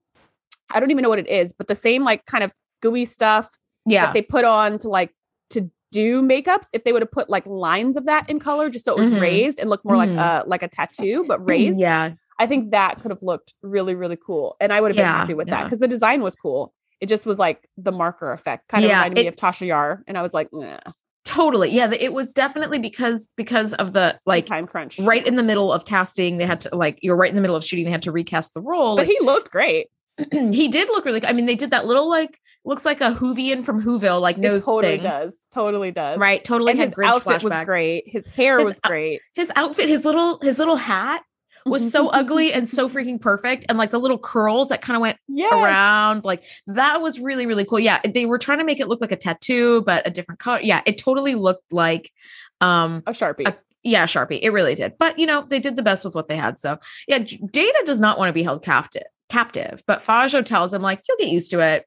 [0.72, 3.50] i don't even know what it is but the same like kind of gooey stuff
[3.88, 5.14] yeah, that they put on to like
[5.52, 8.86] to do makeups if they would have put like lines of that in color just
[8.86, 9.22] so it was Mhm.
[9.28, 10.06] raised and looked more Mhm.
[10.06, 12.12] like a like a tattoo but raised yeah.
[12.40, 15.20] i think that could have looked really really cool and i would have been Yeah,
[15.22, 16.62] happy with that because the design was cool
[17.04, 20.04] it just was like the marker effect kind of Yeah, reminded me of tasha yar
[20.08, 20.80] and i was like nah,
[21.26, 21.92] Totally, yeah.
[22.08, 25.84] It was definitely because because of the like time crunch right in the middle of
[25.84, 26.38] casting.
[26.38, 27.84] They had to like you're right in the middle of shooting.
[27.84, 28.96] They had to recast the role.
[28.96, 29.88] but Like, he looked great
[30.32, 31.26] he did look really.
[31.26, 34.42] I mean, they did that little like looks like a Hoovian from Whoville like it
[34.42, 36.44] nose totally thing, does totally does right?
[36.44, 39.88] Totally and had his Grinch outfit was great his hair His was great His outfit,
[39.88, 41.24] his little his little hat
[41.66, 45.02] was so ugly and so freaking perfect, and like the little curls that kind of
[45.02, 47.80] went yeah around, like that was really really cool.
[47.80, 50.60] Yeah, they were trying to make it look like a tattoo, but a different color.
[50.62, 52.12] Yeah, it totally looked like
[52.60, 54.40] um a sharpie a- yeah, Sharpie.
[54.42, 54.98] It really did.
[54.98, 56.60] But you know, they did the best with what they had.
[56.60, 56.78] So
[57.08, 59.04] yeah, Data does not want to be held captive.
[59.30, 61.86] Captive, but Fajo tells him like you'll get used to it.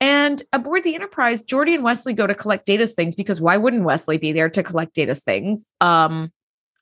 [0.00, 3.84] And aboard the Enterprise, Geordi and Wesley go to collect Data's things because why wouldn't
[3.84, 5.64] Wesley be there to collect Data's things?
[5.80, 6.30] Um,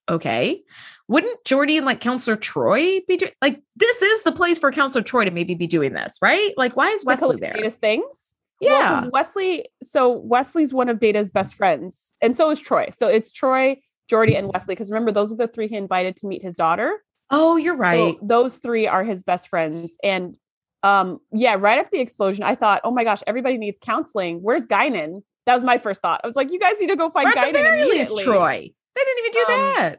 [0.09, 0.63] okay.
[1.07, 5.05] Wouldn't Geordi and like Counselor Troi be doing like this is the place for Counselor
[5.05, 6.53] Troi to maybe be doing this, right?
[6.57, 7.53] Like, why is Wesley there?
[7.53, 9.01] Data's things Well, Yeah.
[9.01, 9.67] 'cause Wesley.
[9.83, 12.93] So Wesley's one of Data's best friends, and so is Troi.
[12.95, 14.75] So it's Troi, Geordi, and Wesley.
[14.75, 17.01] Because remember, those are the three he invited to meet his daughter.
[17.35, 18.17] Oh, you're So right.
[18.23, 20.37] those three are his best friends, and
[20.83, 21.57] um, yeah.
[21.59, 24.41] Right after the explosion, I thought, oh my gosh, everybody needs counseling.
[24.43, 25.23] Where's Guinan?
[25.47, 26.21] That was my first thought.
[26.25, 28.17] I was like, you guys need to go find or at the Guinan very least.
[28.19, 28.73] Troi.
[28.95, 29.97] They didn't even do Um, that.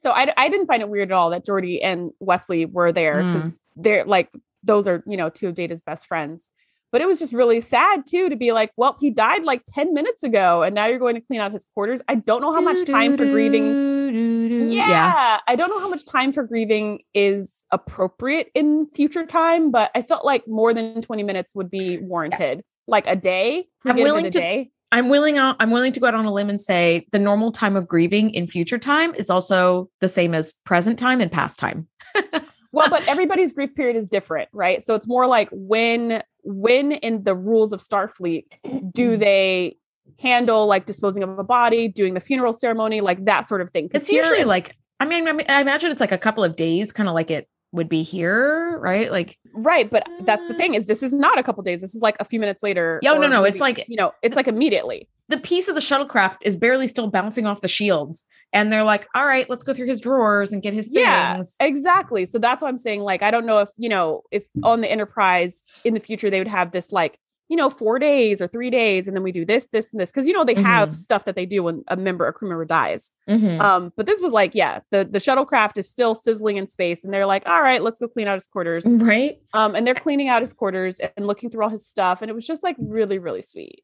[0.00, 3.16] So I, I didn't find it weird at all that Geordi and Wesley were there
[3.16, 4.30] because they're like
[4.62, 6.48] those are you know two of Data's best friends.
[6.90, 9.92] But it was just really sad too to be like, well, he died like ten
[9.92, 12.00] minutes ago, and now you're going to clean out his quarters.
[12.08, 14.70] I don't know how much time for grieving.
[14.72, 15.40] Yeah, Yeah.
[15.46, 20.02] I don't know how much time for grieving is appropriate in future time, but I
[20.02, 22.62] felt like more than twenty minutes would be warranted.
[22.86, 24.70] Like a day, I'm willing to- day.
[24.90, 27.52] I'm willing out I'm willing to go out on a limb and say the normal
[27.52, 31.58] time of grieving in future time is also the same as present time and past
[31.58, 31.86] time.
[32.72, 34.82] well, but everybody's grief period is different, right?
[34.82, 38.44] So it's more like when when in the rules of Starfleet
[38.92, 39.20] do mm-hmm.
[39.20, 39.76] they
[40.18, 43.90] handle like disposing of a body, doing the funeral ceremony, like that sort of thing.
[43.92, 46.92] It's usually like I mean, I mean, I imagine it's like a couple of days,
[46.92, 49.10] kind of like it would be here, right?
[49.10, 51.80] Like right, but that's the uh, thing is this is not a couple days.
[51.80, 52.98] This is like a few minutes later.
[53.02, 55.08] Yeah, no, no, maybe, it's like you know, it's like immediately.
[55.28, 59.06] The piece of the shuttlecraft is barely still bouncing off the shields, and they're like,
[59.14, 62.26] "All right, let's go through his drawers and get his things." Yeah, exactly.
[62.26, 63.02] So that's what I'm saying.
[63.02, 66.40] Like, I don't know if you know if on the Enterprise in the future they
[66.40, 69.44] would have this like you know, four days or three days, and then we do
[69.44, 70.12] this, this, and this.
[70.12, 70.64] Cause you know, they mm-hmm.
[70.64, 73.10] have stuff that they do when a member, a crew member dies.
[73.28, 73.60] Mm-hmm.
[73.60, 77.12] Um, but this was like, yeah, the the shuttlecraft is still sizzling in space, and
[77.12, 78.84] they're like, all right, let's go clean out his quarters.
[79.08, 79.38] Right.
[79.54, 82.20] Um, and they're cleaning out his quarters and looking through all his stuff.
[82.20, 83.82] And it was just like really, really sweet.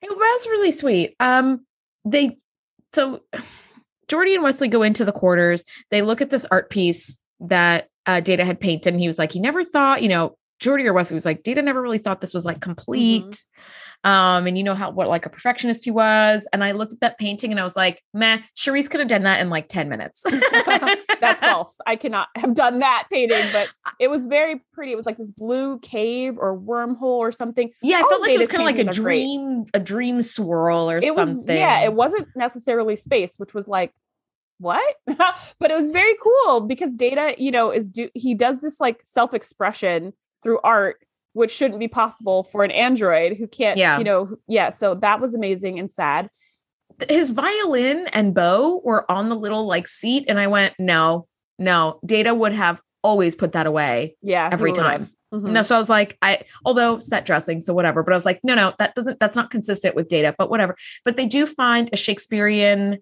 [0.00, 1.16] It was really sweet.
[1.18, 1.66] Um,
[2.04, 2.38] they
[2.94, 3.20] so
[4.08, 8.20] Geordi and Wesley go into the quarters, they look at this art piece that uh,
[8.20, 11.14] Data had painted, and he was like, he never thought, you know, Geordi or Wesley
[11.14, 13.24] was like, Data never really thought this was like complete.
[13.24, 13.62] Mm-hmm.
[14.04, 16.46] Um, and you know how what like a perfectionist he was.
[16.52, 19.24] And I looked at that painting and I was like, meh, Shereese could have done
[19.24, 20.22] that in like 10 minutes.
[21.20, 21.76] That's false.
[21.84, 23.68] I cannot have done that painting, but
[23.98, 24.92] it was very pretty.
[24.92, 27.70] It was like this blue cave or wormhole or something.
[27.82, 29.70] Yeah, I All felt like it was kind of like a dream, great.
[29.74, 31.46] a dream swirl or it something.
[31.46, 33.92] Was, yeah, it wasn't necessarily space, which was like
[34.58, 38.80] what but it was very cool because data you know is do he does this
[38.80, 40.98] like self-expression through art
[41.34, 43.98] which shouldn't be possible for an android who can't yeah.
[43.98, 46.28] you know yeah so that was amazing and sad
[47.08, 51.26] his violin and bow were on the little like seat and i went no
[51.58, 55.52] no data would have always put that away yeah every time mm-hmm.
[55.52, 58.40] no so i was like i although set dressing so whatever but i was like
[58.42, 61.88] no no that doesn't that's not consistent with data but whatever but they do find
[61.92, 62.98] a shakespearean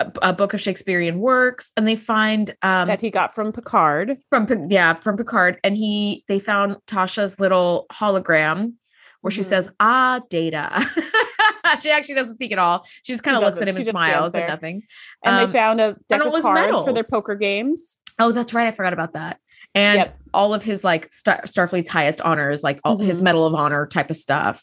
[0.00, 4.18] a, a book of Shakespearean works, and they find um, that he got from Picard.
[4.28, 8.74] From yeah, from Picard, and he they found Tasha's little hologram
[9.20, 9.36] where mm-hmm.
[9.36, 10.84] she says, "Ah, Data."
[11.82, 12.84] she actually doesn't speak at all.
[13.02, 14.82] She just kind of looks at him she and smiles and nothing.
[15.24, 16.84] And um, they found a deck of cards medals.
[16.84, 17.98] for their poker games.
[18.18, 18.66] Oh, that's right.
[18.66, 19.38] I forgot about that.
[19.74, 20.18] And yep.
[20.32, 23.06] all of his like Star- Starfleet's highest honors, like all mm-hmm.
[23.06, 24.62] his Medal of Honor type of stuff.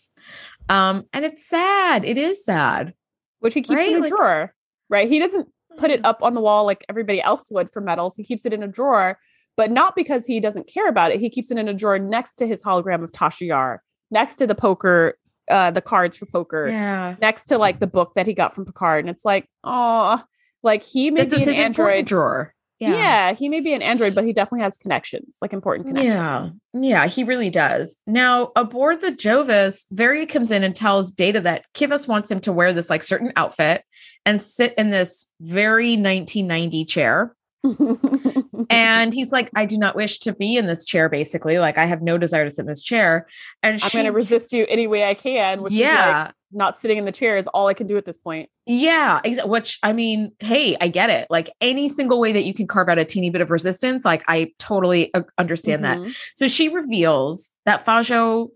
[0.69, 2.05] Um, and it's sad.
[2.05, 2.93] It is sad.
[3.39, 3.89] Which he keeps right?
[3.91, 4.53] in a like, drawer
[4.93, 5.09] right?
[5.09, 6.05] He doesn't put it mm-hmm.
[6.05, 8.15] up on the wall like everybody else would for medals.
[8.15, 9.17] He keeps it in a drawer,
[9.57, 11.19] but not because he doesn't care about it.
[11.19, 14.47] He keeps it in a drawer next to his hologram of Tasha Yar, next to
[14.47, 15.17] the poker,
[15.49, 18.65] uh, the cards for poker, yeah, next to like the book that he got from
[18.65, 19.03] Picard.
[19.03, 20.21] And it's like, oh,
[20.61, 22.52] like he may this be an android drawer.
[22.79, 22.95] Yeah.
[22.95, 26.13] yeah, he may be an android, but he definitely has connections, like important connections.
[26.13, 27.95] Yeah, yeah, he really does.
[28.05, 32.51] Now, aboard the Jovis, Varria comes in and tells Data that Kivas wants him to
[32.51, 33.83] wear this like certain outfit
[34.25, 37.35] and sit in this very 1990 chair.
[38.69, 41.59] and he's like, I do not wish to be in this chair, basically.
[41.59, 43.27] Like, I have no desire to sit in this chair.
[43.61, 46.25] And I'm going to resist you any way I can, which yeah.
[46.25, 48.47] Like not sitting in the chair is all I can do at this point.
[48.67, 49.21] Yeah.
[49.43, 51.27] Which, I mean, hey, I get it.
[51.29, 54.23] Like, any single way that you can carve out a teeny bit of resistance, like,
[54.27, 56.03] I totally uh, understand mm-hmm.
[56.03, 56.15] that.
[56.35, 58.49] So she reveals that Fajo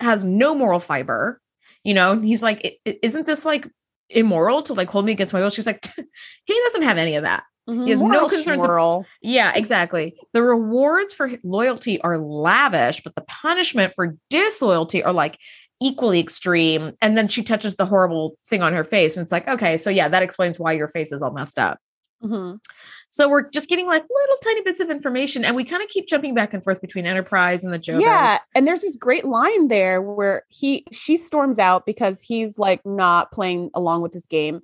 [0.00, 1.40] has no moral fiber.
[1.84, 3.68] You know, he's like, isn't this like
[4.14, 5.50] immoral to like hold me against my will.
[5.50, 5.84] She's like,
[6.44, 7.44] he doesn't have any of that.
[7.68, 7.84] Mm-hmm.
[7.84, 8.64] He has Moral no concerns.
[8.64, 10.16] Of, yeah, exactly.
[10.32, 15.38] The rewards for loyalty are lavish, but the punishment for disloyalty are like
[15.80, 16.92] equally extreme.
[17.00, 19.90] And then she touches the horrible thing on her face, and it's like, okay, so
[19.90, 21.78] yeah, that explains why your face is all messed up.
[22.22, 22.56] Mm-hmm.
[23.10, 26.08] So we're just getting like little tiny bits of information, and we kind of keep
[26.08, 28.00] jumping back and forth between Enterprise and the Jovis.
[28.00, 32.80] Yeah, and there's this great line there where he she storms out because he's like
[32.86, 34.62] not playing along with his game,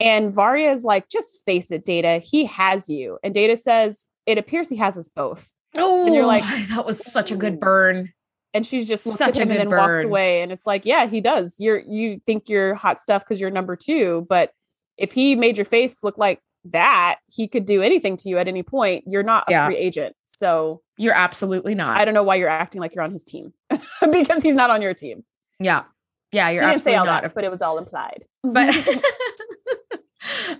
[0.00, 2.18] and Varria is like, "Just face it, Data.
[2.18, 6.24] He has you." And Data says, "It appears he has us both." Oh, and you're
[6.24, 6.42] oh, like,
[6.74, 8.12] "That was such a good burn."
[8.54, 9.78] And she's just looks such at him and then burn.
[9.78, 11.56] walks away, and it's like, "Yeah, he does.
[11.58, 14.52] You're you think you're hot stuff because you're number two, but."
[14.96, 18.48] If he made your face look like that he could do anything to you at
[18.48, 19.04] any point.
[19.06, 19.66] You're not a yeah.
[19.66, 20.14] free agent.
[20.26, 21.96] So you're absolutely not.
[21.96, 23.52] I don't know why you're acting like you're on his team
[24.12, 25.24] because he's not on your team.
[25.58, 25.84] Yeah.
[26.32, 27.22] Yeah, you're he didn't say all not.
[27.22, 28.24] That, but it was all implied.
[28.44, 28.74] But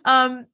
[0.05, 0.47] um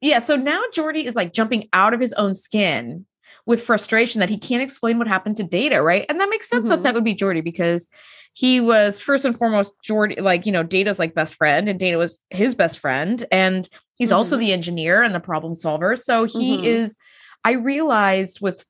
[0.00, 3.06] yeah, so now Geordi is like jumping out of his own skin
[3.46, 6.04] with frustration that he can't explain what happened to Data, right?
[6.08, 6.70] And that makes sense mm-hmm.
[6.70, 7.88] that that would be Geordi because
[8.34, 11.96] he was first and foremost Geordi, like, you know, Data's like best friend and Data
[11.96, 13.24] was his best friend.
[13.30, 14.18] And he's mm-hmm.
[14.18, 15.96] also the engineer and the problem solver.
[15.96, 16.64] So he mm-hmm.
[16.64, 16.96] is,
[17.44, 18.66] I realized with,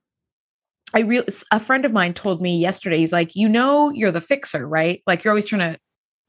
[0.93, 4.21] I real a friend of mine told me yesterday, he's like, you know, you're the
[4.21, 5.03] fixer, right?
[5.07, 5.81] Like you're always trying to,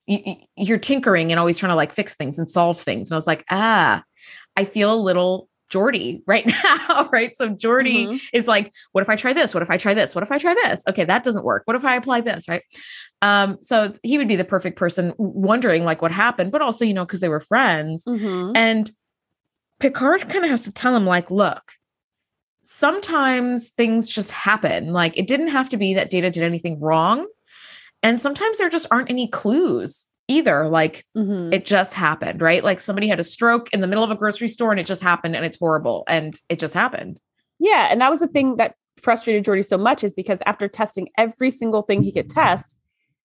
[0.08, 3.10] you're tinkering and always trying to like fix things and solve things.
[3.10, 4.04] And I was like, ah,
[4.56, 7.36] I feel a little Geordi right now, right?
[7.36, 8.22] So Geordi Mhm.
[8.34, 9.54] is like, what if I try this?
[9.54, 10.14] What if I try this?
[10.14, 10.84] What if I try this?
[10.88, 11.64] Okay, that doesn't work.
[11.66, 12.62] What if I apply this, right?
[13.24, 16.94] Um, so he would be the perfect person wondering like what happened, but also, you
[16.94, 18.04] know, because they were friends.
[18.06, 18.52] Mhm.
[18.56, 18.92] And
[19.80, 21.64] Picard kind of has to tell him, like, look,
[22.62, 24.94] sometimes things just happen.
[24.94, 27.28] Like, it didn't have to be that Data did anything wrong.
[28.06, 30.68] And sometimes there just aren't any clues either.
[30.70, 31.52] Like, Mhm.
[31.52, 32.64] it just happened, right?
[32.64, 35.02] Like, somebody had a stroke in the middle of a grocery store and it just
[35.02, 36.04] happened and it's horrible.
[36.08, 37.20] And it just happened.
[37.58, 41.10] Yeah, and that was the thing that frustrated Geordi so much is because after testing
[41.18, 42.76] every single thing he could test,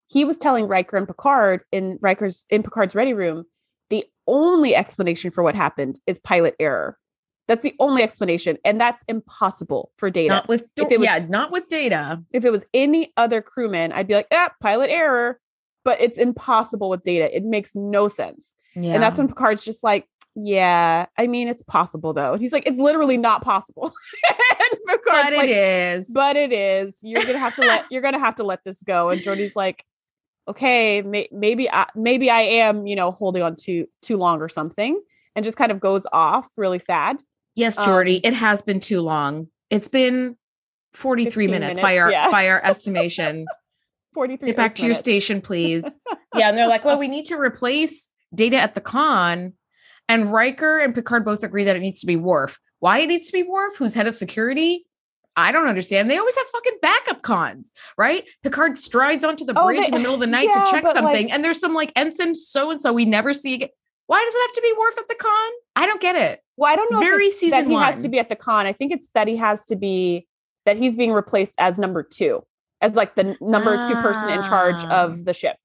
[0.09, 3.45] he was telling Riker and Picard in Riker's in Picard's ready room,
[3.91, 6.97] the only explanation for what happened is pilot error.
[7.51, 10.29] That's the only explanation, and that's impossible for data.
[10.35, 12.23] Not with, If it was- yeah, not with data.
[12.33, 15.41] if it was any other crewman, I'd be like, ah, pilot error.
[15.85, 17.35] But it's impossible with data.
[17.35, 18.55] It makes no sense.
[18.77, 18.93] Yeah.
[18.95, 22.35] And that's when Picard's just like, yeah, I mean, it's possible though.
[22.35, 23.91] And he's like, it's literally not possible.
[24.87, 26.13] but like, it is.
[26.15, 26.99] but it is.
[27.03, 29.09] You're gonna have to let you're gonna have to let this go.
[29.11, 29.85] And Geordi's like,
[30.47, 34.49] okay, may, maybe I maybe I am, you know, holding on too too long or
[34.49, 35.01] something,
[35.35, 37.17] and just kind of goes off, really sad.
[37.55, 39.49] Yes, Geordi, um, it has been too long.
[39.71, 40.37] It's been
[40.95, 42.31] 43 15 minutes, by our yeah.
[42.31, 43.47] by our estimation.
[44.15, 44.49] Forty three.
[44.49, 45.85] Get back to your station, please.
[46.35, 49.53] yeah, and they're like, well, we need to replace data at the con.
[50.09, 52.59] And Riker and Picard both agree that it needs to be Worf.
[52.81, 54.85] Why it needs to be Worf, who's head of security?
[55.37, 56.11] I don't understand.
[56.11, 58.25] They always have fucking backup cons, right?
[58.43, 60.71] Picard strides onto the Oh, bridge they- in the middle of the night yeah, to
[60.71, 63.69] check something, like- and there's some like ensign so and so we never see again.
[64.07, 65.53] Why does it have to be Worf at the con?
[65.77, 66.41] I don't get it.
[66.61, 66.99] Well, I don't know.
[67.01, 68.67] if very season that he has to be at the con.
[68.67, 70.27] I think it's that he has to be
[70.67, 72.45] that he's being replaced as number two,
[72.83, 75.05] as like the number two person in charge Ah.
[75.05, 75.57] of the ship.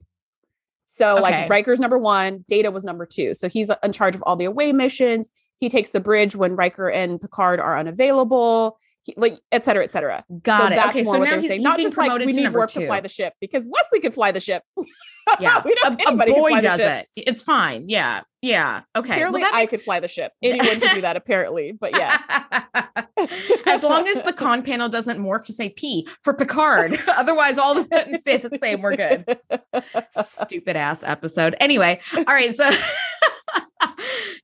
[0.87, 1.21] So Okay.
[1.21, 3.33] like Riker's number one, Data was number two.
[3.33, 5.29] So he's in charge of all the away missions.
[5.59, 8.77] He takes the bridge when Riker and Picard are unavailable.
[9.01, 10.23] He, like et cetera, et cetera.
[10.43, 10.85] Got so it.
[10.87, 12.79] Okay, so now he's, he's Not being just like promoted we need Worf two.
[12.81, 14.63] to fly the ship because Wesley can fly the ship.
[15.39, 16.01] yeah, we a, don't.
[16.01, 17.07] a can boy does it.
[17.15, 17.85] It's fine.
[17.89, 18.81] Yeah, yeah.
[18.95, 19.09] Okay.
[19.09, 20.31] Well, Apparently, that I makes could fly the ship.
[20.43, 21.71] Anyone can do that, apparently.
[21.71, 22.17] But yeah.
[23.65, 26.97] as long as the con panel doesn't morph to say P for Picard.
[27.07, 28.81] Otherwise, all the buttons stay the same.
[28.81, 29.39] We're good.
[30.11, 31.55] Stupid ass episode.
[31.59, 32.55] Anyway, all right.
[32.55, 32.69] So,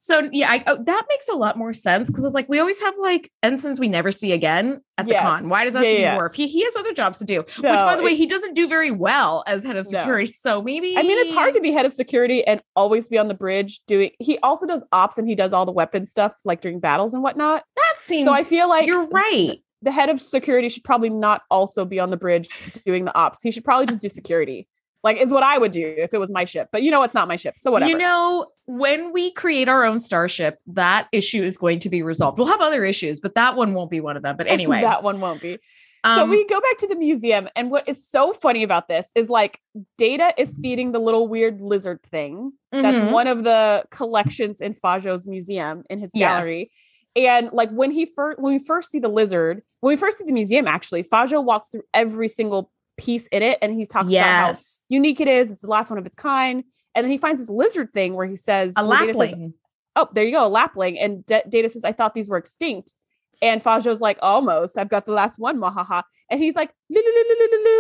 [0.03, 2.79] so yeah, I, oh, that makes a lot more sense because it's like we always
[2.81, 5.21] have like ensigns we never see again at the Yes.
[5.21, 5.47] con.
[5.47, 6.47] Why does that Yeah, have to yeah.
[6.47, 7.37] He, he has other jobs to do.
[7.41, 9.99] Which, by the way, he doesn't do very well as head of No.
[9.99, 10.33] security.
[10.33, 13.27] So maybe I mean, it's hard to be head of security and always be on
[13.27, 14.09] the bridge doing.
[14.17, 17.21] He also does ops and he does all the weapon stuff like during battles and
[17.21, 17.63] whatnot.
[17.75, 18.25] That seems.
[18.27, 19.61] So I feel like you're right.
[19.83, 22.49] the head of security should probably not also be on the bridge
[22.85, 23.43] doing the ops.
[23.43, 24.67] He should probably just do security.
[25.03, 26.69] Like is what I would do if it was my ship.
[26.71, 27.89] But you know, it's not my ship, so whatever.
[27.89, 32.37] You know, when we create our own starship, that issue is going to be resolved.
[32.37, 34.37] We'll have other issues, but that one won't be one of them.
[34.37, 35.57] But anyway, that one won't be.
[36.03, 39.07] um, so we go back to the museum, and what is so funny about this
[39.15, 39.59] is like
[39.97, 42.53] Data is feeding the little weird lizard thing.
[42.71, 43.11] That's mhm.
[43.11, 46.43] one of the collections in Fajo's museum in his Yes.
[46.43, 46.71] gallery.
[47.15, 50.23] And like when he first when we first see the lizard, when we first see
[50.23, 54.23] the museum, actually, Fajo walks through every single piece in it and he talks yes.
[54.23, 54.57] about how
[54.89, 55.51] unique it is.
[55.51, 56.63] It's the last one of its kind.
[56.95, 59.29] And then he finds this lizard thing where he says a lapling.
[59.29, 59.51] Says,
[59.95, 60.97] oh, there you go, a lapling.
[60.99, 62.93] And D- Data says, I thought these were extinct.
[63.41, 64.77] And Fajo's like, almost.
[64.77, 66.03] I've got the last one, mahaha.
[66.29, 66.71] And he's like,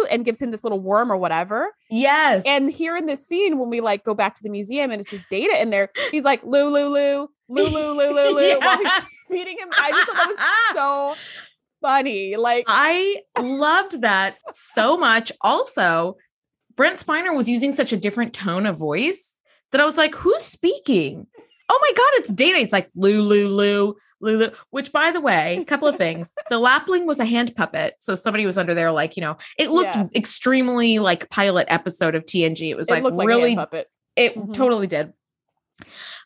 [0.09, 1.71] and gives him this little worm or whatever.
[1.89, 2.43] Yes.
[2.45, 5.09] And here in this scene, when we like go back to the museum and it's
[5.09, 8.91] just Data in there, he's like, Lulu, Lulu, Lulu, Lulu, Lulu, while he's
[9.29, 9.69] feeding him.
[9.79, 10.39] I just thought that was
[10.73, 11.15] so
[11.81, 12.35] funny.
[12.35, 15.31] Like, I loved that so much.
[15.41, 16.17] Also,
[16.75, 19.35] Brent Spiner was using such a different tone of voice
[19.71, 21.27] that I was like, who's speaking?
[21.69, 22.59] Oh my God, it's Data.
[22.59, 24.49] It's like Lou, Lou, Lou, Lou, Lou.
[24.71, 26.31] Which, by the way, a couple of things.
[26.49, 27.95] The lapling was a hand puppet.
[28.01, 30.07] So somebody was under there, like, you know, it looked Yeah.
[30.15, 32.69] extremely like pilot episode of TNG.
[32.69, 33.87] It was it like looked like a really, puppet.
[34.17, 34.53] it Mhm.
[34.53, 35.13] totally did.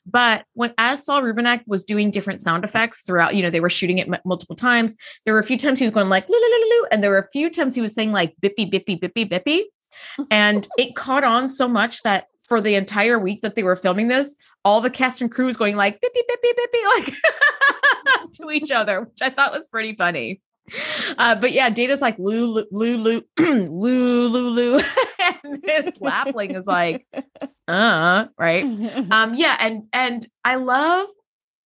[0.05, 3.69] But when as Saul Rubinek was doing different sound effects throughout, you know, they were
[3.69, 4.95] shooting it m- multiple times.
[5.25, 7.17] There were a few times he was going like loo, loo, loo, and there were
[7.17, 9.63] a few times he was saying like bippy bippy bippy bippy,
[10.31, 14.07] and it caught on so much that for the entire week that they were filming
[14.07, 18.71] this, all the cast and crew was going like bippy bippy bippy like to each
[18.71, 20.41] other, which I thought was pretty funny.
[21.17, 24.79] Uh, but yeah, Data's like Lulu, Lulu, Lulu,
[25.43, 27.05] and this lapling is like
[27.67, 28.63] uh right
[29.11, 31.07] um yeah and and i love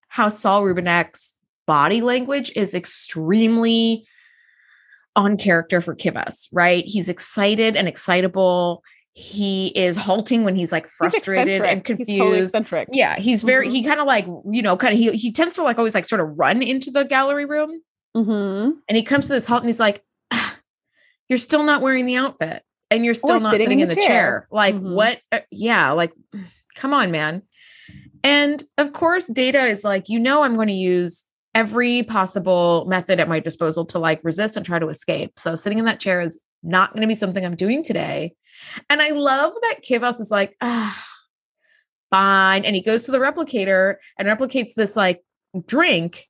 [0.07, 1.35] how saul rubinek's
[1.67, 4.05] body language is extremely
[5.15, 8.81] on character for Kivas, right he's excited and excitable
[9.13, 11.71] he is halting when he's like frustrated eccentric.
[11.71, 12.09] and confused.
[12.09, 12.89] He's totally eccentric.
[12.93, 13.71] yeah, he's very Mhm.
[13.71, 16.05] he kind of like, you know, kind of he he tends to like always like
[16.05, 17.81] sort of run into the gallery room
[18.17, 18.71] Mm-hmm.
[18.87, 20.57] and he comes to this halt and he's like, "Ah,
[21.29, 24.47] "You're still not wearing the outfit and you're still not sitting, in the, chair.
[24.51, 24.93] Like Mhm.
[24.95, 26.11] what uh, yeah, like
[26.75, 27.43] come on, man."
[28.23, 33.19] And of course, Data is like, "You know I'm going to use every possible method
[33.19, 35.33] at my disposal to like resist and try to escape.
[35.37, 38.33] So sitting in that chair is not going to be something I'm doing today."
[38.89, 41.05] And I love that Kivas is like, "Ah,
[42.09, 45.21] fine." And he goes to the replicator and replicates this like
[45.65, 46.25] drink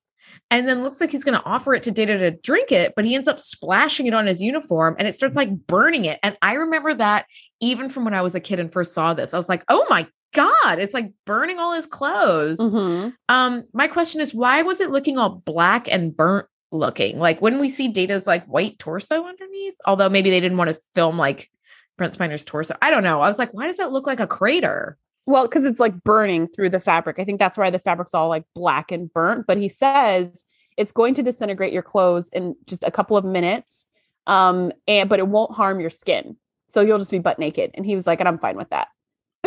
[0.51, 3.05] and then looks like he's going to offer it to Data to drink it, but
[3.05, 6.19] he ends up splashing it on his uniform and it starts like burning it.
[6.23, 7.25] And I remember that
[7.59, 9.85] even from when I was a kid and first saw this, I was like, oh
[9.89, 12.59] my God, it's like burning all his clothes.
[12.59, 13.09] Mm-hmm.
[13.29, 17.19] Um, my question is, why was it looking all black and burnt looking?
[17.19, 19.75] Like, wouldn't we see Data's like white torso underneath?
[19.85, 21.49] Although maybe they didn't want to film like
[21.97, 22.75] Brent Spiner's torso.
[22.81, 23.21] I don't know.
[23.21, 24.97] I was like, why does that look like a crater?
[25.29, 27.19] Well, because it's like burning through the fabric.
[27.19, 29.45] I think that's why the fabric's all like black and burnt.
[29.45, 30.43] But he says
[30.75, 33.85] it's going to disintegrate your clothes in just a couple of minutes.
[34.25, 36.35] Um, and but it won't harm your skin.
[36.67, 37.69] So you'll just be butt naked.
[37.75, 38.87] And he was like, and I'm fine with that.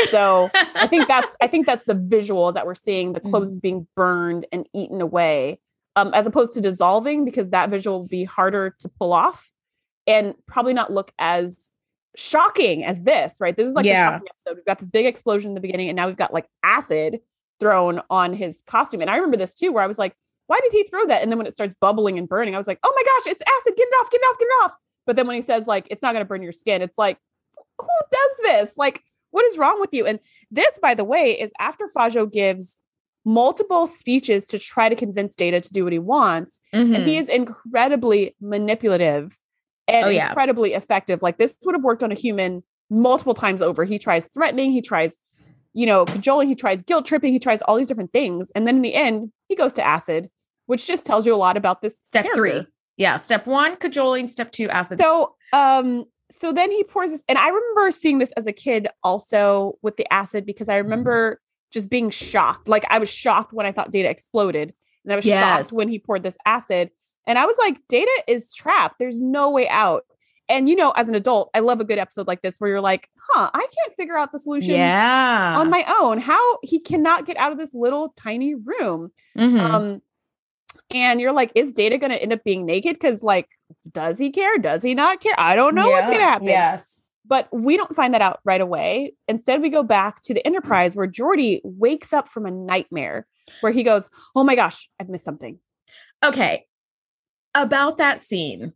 [0.09, 3.59] So I think that's I think that's the visual that we're seeing the clothes is
[3.59, 5.59] being burned and eaten away,
[5.97, 9.51] um, as opposed to dissolving, because that visual will be harder to pull off
[10.07, 11.72] and probably not look as
[12.17, 13.57] shocking as this, right?
[13.57, 14.17] This is like Yeah.
[14.17, 14.57] episode.
[14.57, 17.21] We've got this big explosion in the beginning, and now we've got like acid
[17.61, 19.01] thrown on his costume.
[19.01, 20.15] And I remember this too, where I was like,
[20.47, 21.23] why did he throw that?
[21.23, 23.43] And then when it starts bubbling and burning, I was like, oh my gosh, it's
[23.43, 24.77] acid, get it off, get it off, get it off.
[25.07, 27.19] But then when he says, like, it's not gonna burn your skin, it's like,
[27.79, 28.77] who does this?
[28.77, 30.07] Like, what is wrong with you?
[30.07, 32.79] And this, by the way, is after Fajo gives
[33.25, 36.59] multiple speeches to try to convince Data to do what he wants.
[36.73, 37.09] And he mm-hmm.
[37.09, 39.39] is incredibly manipulative
[39.89, 40.29] and Oh, yeah.
[40.29, 41.23] incredibly effective.
[41.23, 43.85] Like this would have worked on a human multiple times over.
[43.85, 45.17] He tries threatening, he tries,
[45.75, 48.51] you know, cajoling, he tries guilt tripping, he tries all these different things.
[48.55, 50.29] And then in the end, he goes to acid,
[50.67, 52.39] which just tells you a lot about this Step character.
[52.41, 52.67] three.
[52.97, 53.17] Yeah.
[53.17, 54.29] Step one, cajoling.
[54.29, 54.99] Step two, acid.
[55.01, 58.89] So, um, so then he pours this, and I remember seeing this as a kid
[59.03, 62.69] also with the acid because I remember just being shocked.
[62.69, 64.73] Like I was shocked when I thought Data exploded,
[65.05, 65.69] and I was Yes.
[65.69, 66.91] shocked when he poured this acid.
[67.27, 68.99] And I was like, Data is trapped.
[68.99, 70.05] There's no way out.
[70.49, 72.81] And you know, as an adult, I love a good episode like this where you're
[72.81, 75.55] like, huh, I can't figure out the solution yeah.
[75.57, 76.19] on my own.
[76.19, 79.13] How he cannot get out of this little tiny room.
[79.37, 79.61] Mhm.
[79.61, 80.03] Um,
[80.91, 82.97] and you're like, is Data going to end up being naked?
[82.97, 83.49] Because, like,
[83.91, 84.59] does he care?
[84.59, 85.35] Does he not care?
[85.39, 86.49] I don't know what's going to happen.
[86.49, 87.07] Yes.
[87.25, 89.15] But we don't find that out right away.
[89.29, 93.27] Instead, we go back to the Enterprise where Geordi wakes up from a nightmare
[93.61, 95.59] where he goes, Oh my gosh, I've missed something.
[96.23, 96.67] Okay.
[97.55, 98.73] About that scene.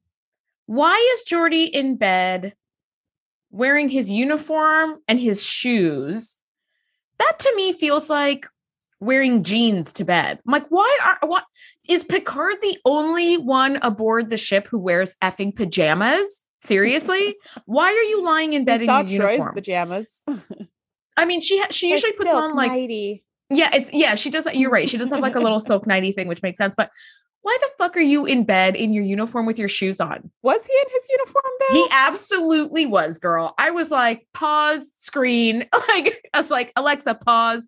[0.66, 2.54] Why is Geordi in bed
[3.50, 6.36] wearing his uniform and his shoes?
[7.18, 8.46] That to me feels like
[9.00, 10.40] wearing jeans to bed.
[10.46, 11.44] I'm like, why are what
[11.88, 16.42] is Picard the only one aboard the ship who wears effing pajamas?
[16.60, 17.36] Seriously?
[17.66, 19.54] why are you lying in bed We in your Troi's uniform?
[19.54, 20.22] pajamas.
[21.16, 23.24] I mean, she ha- she usually puts on like nighty.
[23.48, 24.46] yeah, it's yeah, she does.
[24.52, 24.88] You're right.
[24.88, 26.74] She does have like a little silk nighty thing, which makes sense.
[26.76, 26.90] But
[27.46, 30.32] why the fuck are you in bed in your uniform with your shoes on?
[30.42, 31.74] Was he in his uniform though?
[31.74, 33.54] He absolutely was, girl.
[33.56, 35.68] I was like, pause, screen.
[35.88, 37.64] Like, I was like, Alexa, pause.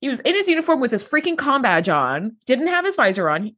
[0.00, 3.30] He was in his uniform with his freaking com badge on, didn't have his visor
[3.30, 3.54] on.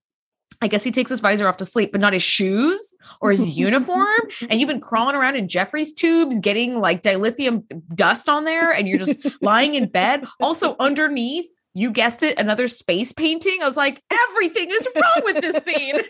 [0.60, 3.46] I guess he takes his visor off to sleep, but not his shoes or his
[3.56, 4.20] uniform.
[4.50, 8.86] And you've been crawling around in Jefferies tubes, getting like dilithium dust on there, and
[8.86, 10.24] you're just lying in bed.
[10.42, 11.46] Also, underneath,
[11.76, 13.58] you guessed it, another space painting.
[13.62, 14.00] I was like,
[14.30, 15.96] everything is wrong with this scene.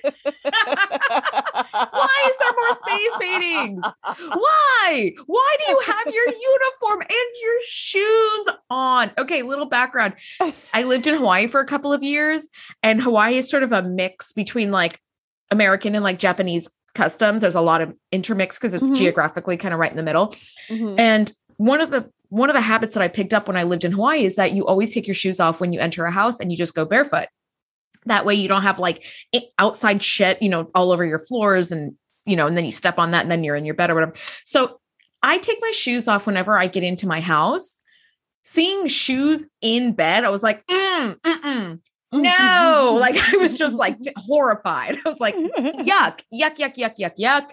[0.44, 3.82] Why is there more space paintings?
[4.34, 5.12] Why?
[5.26, 9.10] Why do you have your uniform and your shoes on?
[9.18, 10.14] Okay, little background.
[10.72, 12.48] I lived in Hawaii for a couple of years,
[12.82, 15.00] and Hawaii is sort of a mix between like
[15.50, 17.40] American and like Japanese customs.
[17.42, 18.96] There's a lot of intermix because it's Mhm.
[18.96, 20.28] geographically kind of right in the middle.
[20.68, 20.98] Mhm.
[20.98, 23.84] And one of the one of the habits that I picked up when I lived
[23.84, 26.40] in Hawaii is that you always take your shoes off when you enter a house
[26.40, 27.28] and you just go barefoot.
[28.06, 29.04] That way you don't have like
[29.56, 31.94] outside shit, you know, all over your floors and
[32.26, 33.94] you know, and then you step on that and then you're in your bed or
[33.94, 34.14] whatever.
[34.44, 34.80] So
[35.22, 37.76] I take my shoes off whenever I get into my house.
[38.42, 41.80] Seeing shoes in bed, I was like, mm, mm-mm,
[42.12, 44.96] no, like I was just like horrified.
[45.06, 47.50] I was like, yuck, yuck, yuck, yuck, yuck, yuck.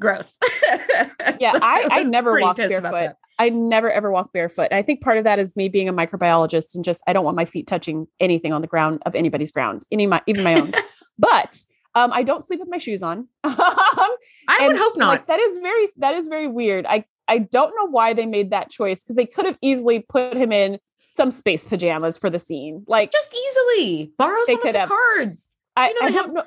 [0.00, 0.38] Gross.
[1.38, 3.16] yeah, I, I was never pretty walk barefoot.
[3.42, 4.68] I never ever walk barefoot.
[4.72, 7.36] I think part of that is me being a microbiologist and just I don't want
[7.36, 10.72] my feet touching anything on the ground of anybody's ground, any my even my own.
[11.18, 11.58] but
[11.96, 13.26] um, I don't sleep with my shoes on.
[13.44, 14.16] I
[14.60, 15.08] would hope not.
[15.08, 16.86] Like, that is very that is very weird.
[16.86, 20.36] I I don't know why they made that choice because they could have easily put
[20.36, 20.78] him in
[21.12, 22.84] some space pajamas for the scene.
[22.86, 24.88] Like just easily borrow some of the have.
[24.88, 25.50] cards.
[25.74, 26.44] I, You know, I don't know.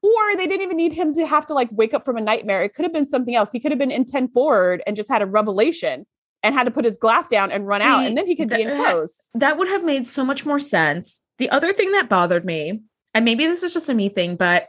[0.00, 2.62] Or they didn't even need him to have to like wake up from a nightmare.
[2.62, 3.50] It could have been something else.
[3.50, 6.06] He could have been in 10 forward and just had a revelation
[6.42, 8.04] and had to put his glass down and run out.
[8.04, 9.28] And then he could be in that- clothes.
[9.34, 11.20] That would have made so much more sense.
[11.38, 12.80] The other thing that bothered me,
[13.14, 14.68] and maybe this is just a me thing, but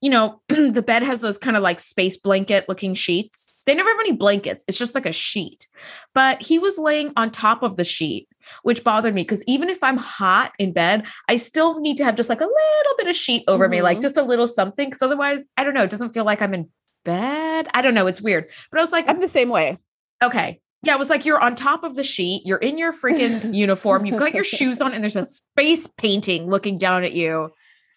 [0.00, 3.60] you know, the bed has those kind of like space blanket looking sheets.
[3.66, 4.64] They never have any blankets.
[4.68, 5.66] It's just like a sheet.
[6.14, 8.28] But he was laying on top of the sheet,
[8.62, 12.14] which bothered me because even if I'm hot in bed, I still need to have
[12.14, 14.02] just like a little bit of sheet over me, like Mhm.
[14.02, 14.86] just a little something.
[14.88, 16.68] Because otherwise, I don't know, it doesn't feel like I'm in
[17.04, 17.66] bed.
[17.74, 18.06] I don't know.
[18.06, 18.50] It's weird.
[18.70, 19.78] But I was like, I'm the same way.
[20.22, 20.60] Okay.
[20.82, 24.06] Yeah, it was like you're on top of the sheet, you're in your freaking uniform,
[24.06, 27.50] you've got your shoes on, and there's a space painting looking down at you.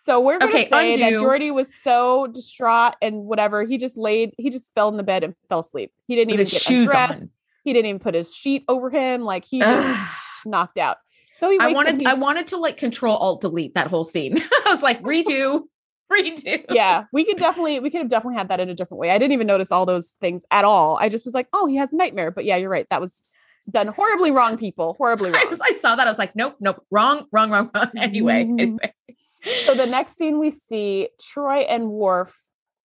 [0.04, 1.22] So we're gonna Okay, say that undo.
[1.24, 3.64] Geordi was so distraught and whatever.
[3.66, 5.92] He just laid, he just fell in the bed and fell asleep.
[6.08, 7.22] He didn't With even his get shoes undressed.
[7.22, 7.30] on.
[7.64, 9.22] He didn't even put his sheet over him.
[9.22, 10.98] Like he just knocked out.
[11.40, 14.38] So he I wanted I wanted to like control alt delete that whole scene.
[14.52, 15.62] I was like, redo,
[16.18, 16.66] redo.
[16.72, 19.10] yeah, we could definitely, we could have definitely had that in a different way.
[19.12, 20.98] I didn't even notice all those things at all.
[21.02, 22.32] I just was like, oh, he has a nightmare.
[22.32, 22.88] But yeah, you're right.
[22.90, 23.26] That was
[23.70, 24.96] done horribly wrong, people.
[24.98, 25.50] Horribly I, wrong.
[25.50, 26.08] was- I saw that.
[26.08, 27.92] I was like, nope, nope, wrong, wrong, wrong, wrong.
[27.98, 28.60] Anyway, Mhm.
[28.60, 28.94] anyway.
[29.66, 32.36] so the next scene we see Troi and Worf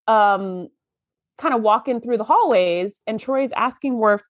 [0.09, 0.69] um
[1.39, 4.23] kind of walking through the hallways and Troi's asking Worf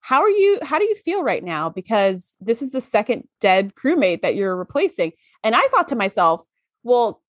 [0.00, 3.74] how are you how do you feel right now because this is the second dead
[3.74, 6.42] crewmate that you're replacing and I thought to myself
[6.84, 7.20] well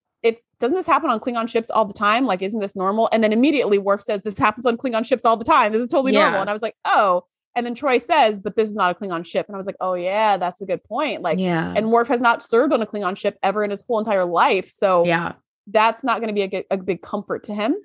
[0.59, 2.25] doesn't this happen on Klingon ships all the time?
[2.25, 3.09] Like isn't this normal?
[3.11, 5.71] And then immediately Worf says this happens on Klingon ships all the time.
[5.71, 6.21] This is totally Yeah.
[6.23, 6.41] normal.
[6.41, 7.23] And I was like oh.
[7.57, 9.45] And then Troi says but this is not a Klingon ship.
[9.47, 11.21] And I was like oh yeah that's a good point.
[11.21, 13.99] Like yeah, and Worf has not served on a Klingon ship ever in his whole
[13.99, 14.69] entire life.
[14.69, 15.33] So yeah,
[15.67, 17.75] that's not going to be a, a big comfort to him.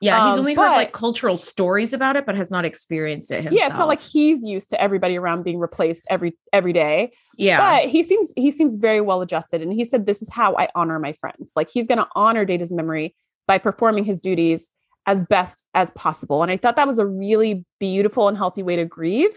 [0.00, 0.26] Yeah.
[0.26, 3.42] He's Um, only heard but- like cultural stories about it, but has not experienced it
[3.44, 3.58] himself.
[3.60, 7.12] Yeah, it's not like he's used to everybody around being replaced every every day.
[7.36, 9.62] yeah, But he seems he seems very well adjusted.
[9.62, 11.52] And he said, This is how I honor my friends.
[11.56, 13.14] Like he's gonna honor Data's memory
[13.46, 14.70] by performing his duties
[15.06, 16.42] as best as possible.
[16.42, 19.34] And I thought that was a really beautiful and healthy way to grieve,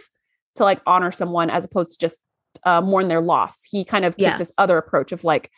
[0.56, 2.18] to like honor someone as opposed to just
[2.66, 3.64] uh, mourn their loss.
[3.64, 4.38] He kind of took Yes.
[4.40, 5.50] this other approach of like,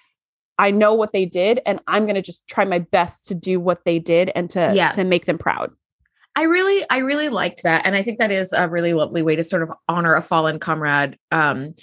[0.58, 3.84] I know what they did, and I'm gonna just try my best to do what
[3.86, 4.96] they did and to Yes.
[4.96, 5.72] to make them proud.
[6.38, 7.86] I really, I really liked that.
[7.86, 10.60] And I think that is a really lovely way to sort of honor a fallen
[10.60, 11.18] comrade.
[11.32, 11.76] Um,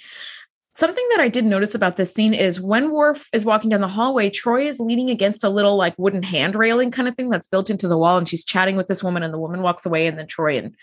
[0.75, 3.87] something that I did notice about this scene is when Worf is walking down the
[3.87, 7.47] hallway, Troi is leaning against a little like wooden hand railing kind of thing that's
[7.47, 8.17] built into the wall.
[8.17, 10.75] And she's chatting with this woman, and the woman walks away, and then Troi and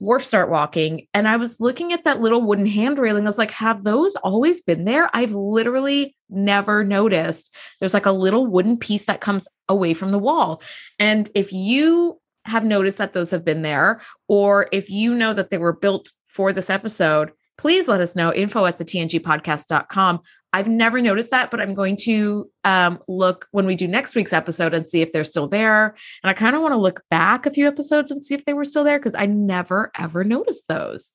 [0.00, 1.06] Worf start walking.
[1.14, 3.24] And I was looking at that little wooden hand railing.
[3.24, 5.10] I was like, have those always been there?
[5.14, 7.54] I've literally never noticed.
[7.80, 10.62] There's like a little wooden piece that comes away from the wall.
[10.98, 15.50] And if you have noticed that those have been there, or if you know that
[15.50, 20.20] they were built for this episode, please let us know info at the tngpodcast.com.
[20.54, 24.32] I've never noticed that, but I'm going to um, look when we do next week's
[24.32, 25.94] episode and see if they're still there.
[26.22, 28.54] And I kind of want to look back a few episodes and see if they
[28.54, 31.12] were still there because I never ever noticed those.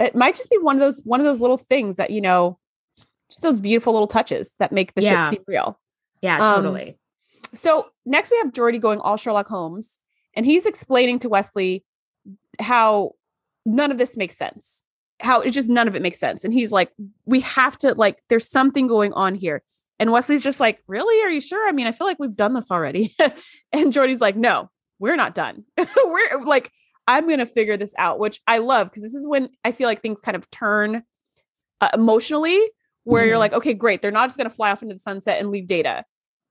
[0.00, 2.58] it might just be one of those one of those little things that you know
[3.30, 5.30] just those beautiful little touches that make the Yeah.
[5.30, 5.78] ship seem real
[6.22, 6.98] Yeah, Um, totally.
[7.54, 10.00] so next we have Geordi going all Sherlock Holmes
[10.34, 11.84] and he's explaining to Wesley
[12.58, 13.12] how
[13.64, 14.84] none of this makes sense
[15.22, 16.90] how it just none of it makes sense and he's like
[17.26, 19.62] we have to like there's something going on here
[19.98, 22.54] and Wesley's just like really are you sure I mean I feel like we've done
[22.54, 23.14] this already
[23.72, 25.64] and Geordi's like no we're not done
[26.04, 26.70] we're like
[27.08, 29.88] I'm going to figure this out, which I love because this is when I feel
[29.88, 31.02] like things kind of turn
[31.80, 32.60] uh, emotionally,
[33.02, 33.40] where you're Mhm.
[33.40, 34.00] like, okay, great.
[34.00, 36.04] They're not just going to fly off into the sunset and leave data.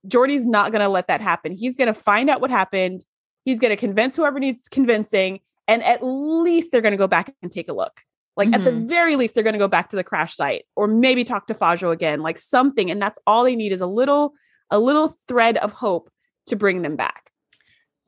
[0.06, 1.52] Geordi's not going to let that happen.
[1.52, 3.02] He's going to find out what happened.
[3.46, 5.40] He's going to convince whoever needs convincing.
[5.66, 8.02] And at least they're going to go back and take a look.
[8.36, 8.88] Like at the Mhm.
[8.88, 11.54] very least, they're going to go back to the crash site or maybe talk to
[11.54, 12.90] Fajo again, like something.
[12.90, 14.32] And that's all they need is a little,
[14.70, 16.10] a little thread of hope
[16.46, 17.30] to bring them back.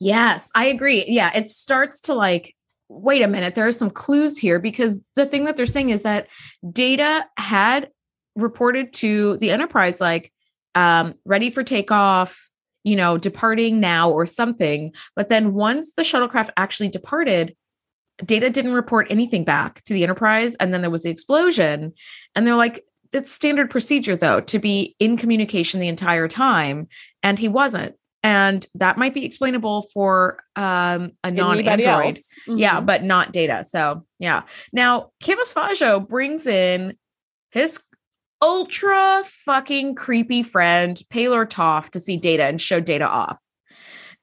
[0.00, 1.04] Yes, I agree.
[1.06, 2.54] Yeah, it starts to like,
[2.88, 6.02] wait a minute, there are some clues here because the thing that they're saying is
[6.02, 6.28] that
[6.70, 7.90] Data had
[8.34, 10.32] reported to the Enterprise, like,
[10.74, 12.50] um, ready for takeoff,
[12.82, 14.92] you know, departing now or something.
[15.16, 17.54] But then once the shuttlecraft actually departed,
[18.24, 20.54] Data didn't report anything back to the Enterprise.
[20.56, 21.92] And then there was the explosion.
[22.34, 26.88] And they're like, it's standard procedure, though, to be in communication the entire time.
[27.22, 32.30] And he wasn't and that might be explainable for um, a non-android else.
[32.48, 32.86] yeah Mhm.
[32.86, 34.42] but not data so yeah
[34.72, 36.96] now Kivas Fajo brings in
[37.50, 37.78] his
[38.42, 43.38] ultra fucking creepy friend Palor Toff to see data and show data off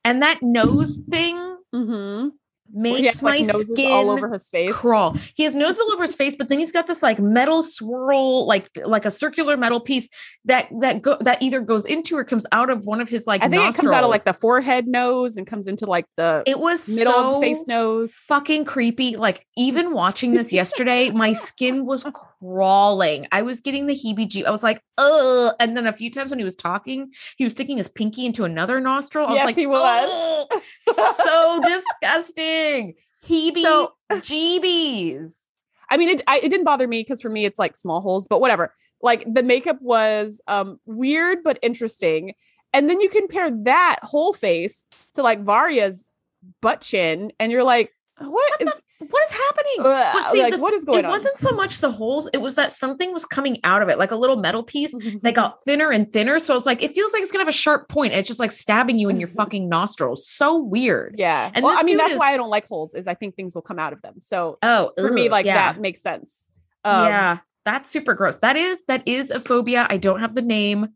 [0.03, 1.37] and that nose thing
[1.73, 2.31] Mhm.
[2.73, 4.73] Makes like, my noses skin all over his face.
[4.73, 5.15] crawl.
[5.35, 8.45] He has nose all over his face, but then he's got this like metal swirl,
[8.45, 10.09] like like a circular metal piece
[10.45, 13.43] that that go that either goes into or comes out of one of his like
[13.43, 16.43] I think it comes out of like the forehead nose and comes into like the
[16.45, 18.13] it was middle so of face nose.
[18.27, 19.15] fucking creepy.
[19.17, 22.05] Like even watching this yesterday, my skin was
[22.39, 23.27] crawling.
[23.31, 24.45] I was getting the heebie-jeeb.
[24.45, 25.53] I was like, ugh.
[25.59, 28.43] And then a few times when he was talking, he was sticking his pinky into
[28.45, 29.27] another nostril.
[29.27, 30.47] I was like, he was.
[30.51, 32.60] "Ugh, so disgusting.
[33.23, 35.45] Heebie So- jeebies.
[35.89, 38.25] I mean, it, I, it didn't bother me because for me, it's like small holes,
[38.25, 38.73] but whatever.
[39.01, 42.33] Like the makeup was um, weird but interesting.
[42.73, 44.85] And then you compare that whole face
[45.15, 46.09] to like Varria's
[46.61, 48.71] butt chin, and you're like, what is
[49.09, 49.75] What is happening?
[49.79, 51.09] Ugh, see, like the- what is going it on?
[51.11, 53.97] It wasn't so much the holes, it was that something was coming out of it,
[53.97, 56.39] like a little metal piece that got thinner and thinner.
[56.39, 58.13] So it's like, it feels like it's gonna have a sharp point.
[58.13, 60.27] And it's just like stabbing you in your fucking nostrils.
[60.27, 61.15] So weird.
[61.17, 61.49] yeah.
[61.53, 62.93] And well, this I mean, that's is- why I don't like holes.
[62.93, 64.15] Is I think things will come out of them.
[64.19, 65.73] So Oh, for me, like yeah.
[65.73, 66.47] that makes sense.
[66.83, 68.35] Um, yeah, that's super gross.
[68.37, 69.85] That is that is a phobia.
[69.89, 70.89] I don't have the name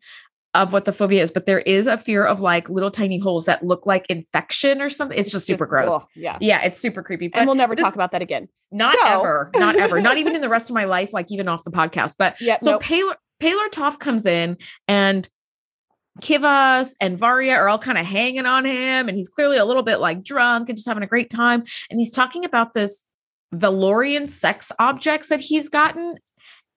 [0.55, 3.45] of what the phobia is, but there is a fear of like little tiny holes
[3.45, 5.17] that look like infection or something.
[5.17, 5.93] It's just super gross.
[5.93, 6.37] ugh, yeah.
[6.41, 7.27] Yeah, it's super creepy.
[7.27, 8.47] But And we'll never this- talk about that again.
[8.71, 11.47] not So- ever, not ever, not even in the rest of my life, like even
[11.47, 12.15] off the podcast.
[12.17, 12.57] But Yeah.
[12.61, 12.81] so nope.
[12.81, 15.27] Palor Palor Toff comes in and
[16.21, 19.83] Kivas and Varria are all kind of hanging on him, and he's clearly a little
[19.83, 21.63] bit like drunk and just having a great time.
[21.89, 23.03] And he's talking about this
[23.53, 26.15] Valorian sex objects that he's gotten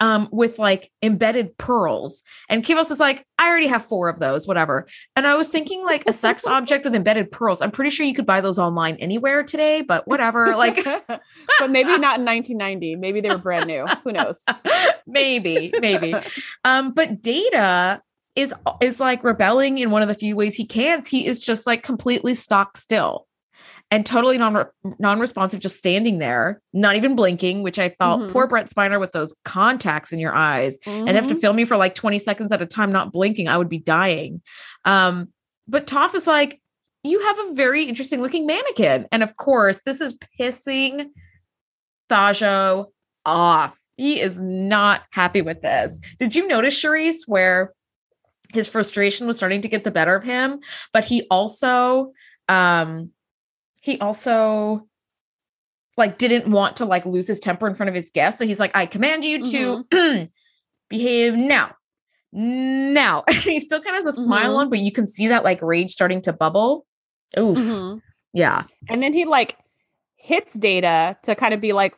[0.00, 2.22] um with like embedded pearls.
[2.48, 4.86] And Kivas is like, I already have four of those, whatever.
[5.16, 7.60] And I was thinking like a sex object with embedded pearls.
[7.60, 10.56] I'm pretty sure you could buy those online anywhere today, but whatever.
[10.56, 12.96] Like but maybe not in 1990.
[12.96, 13.86] Maybe they were brand new.
[14.04, 14.38] Who knows?
[15.06, 16.14] maybe, maybe.
[16.64, 18.02] Um, but Data
[18.34, 21.02] is is like rebelling in one of the few ways he can.
[21.04, 23.27] He is just like completely stock still
[23.90, 24.66] and totally non
[24.98, 28.30] non-responsive, just standing there, not even blinking, which I felt Mhm.
[28.32, 31.76] poor Brent Spiner with those contacts in your eyes and have to film me for
[31.76, 33.48] like 20 seconds at a time, not blinking.
[33.48, 34.42] I would be dying.
[34.84, 35.32] Um,
[35.66, 36.60] but Toff is like,
[37.02, 39.06] you have a very interesting looking mannequin.
[39.12, 41.06] And of course, this is pissing
[42.10, 42.86] Fajo
[43.24, 43.78] off.
[43.96, 46.00] He is not happy with this.
[46.18, 47.72] Did you notice, Shereese, where
[48.52, 50.60] his frustration was starting to get the better of him,
[50.92, 52.12] but he also
[52.48, 53.10] um
[53.88, 54.86] he also
[55.96, 58.38] like didn't want to like lose his temper in front of his guests.
[58.38, 60.28] So he's like, I command you to
[60.90, 61.74] behave now.
[62.32, 63.24] Now.
[63.30, 64.58] he still kind of has a smile Mhm.
[64.58, 66.86] on, but you can see that like rage starting to bubble.
[67.38, 67.56] Oof.
[67.56, 68.02] Mhm.
[68.34, 68.64] Yeah.
[68.90, 69.56] And then he like
[70.16, 71.94] hits Data to kind of be like,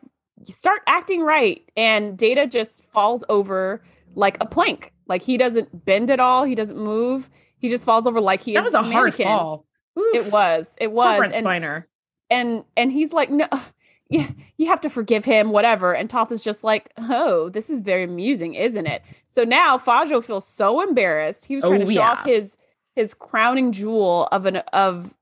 [0.46, 1.62] you start acting right.
[1.76, 3.82] And Data just falls over
[4.14, 4.92] like a plank.
[5.08, 6.44] Like he doesn't bend at all.
[6.44, 7.28] He doesn't move.
[7.58, 9.66] He just falls over like he That was a hard fall.
[10.00, 10.26] Oof.
[10.26, 10.76] It was.
[10.80, 11.18] It was.
[11.18, 11.84] Brent And, Spiner.
[12.30, 13.46] and and he's like, no,
[14.10, 15.94] yeah, you have to forgive him, whatever.
[15.94, 19.02] And Toff is just like, oh, this is very amusing, isn't it?
[19.28, 21.44] So now Fajo feels so embarrassed.
[21.46, 22.56] He was trying Oh, to show off his
[22.96, 25.14] his crowning jewel of an of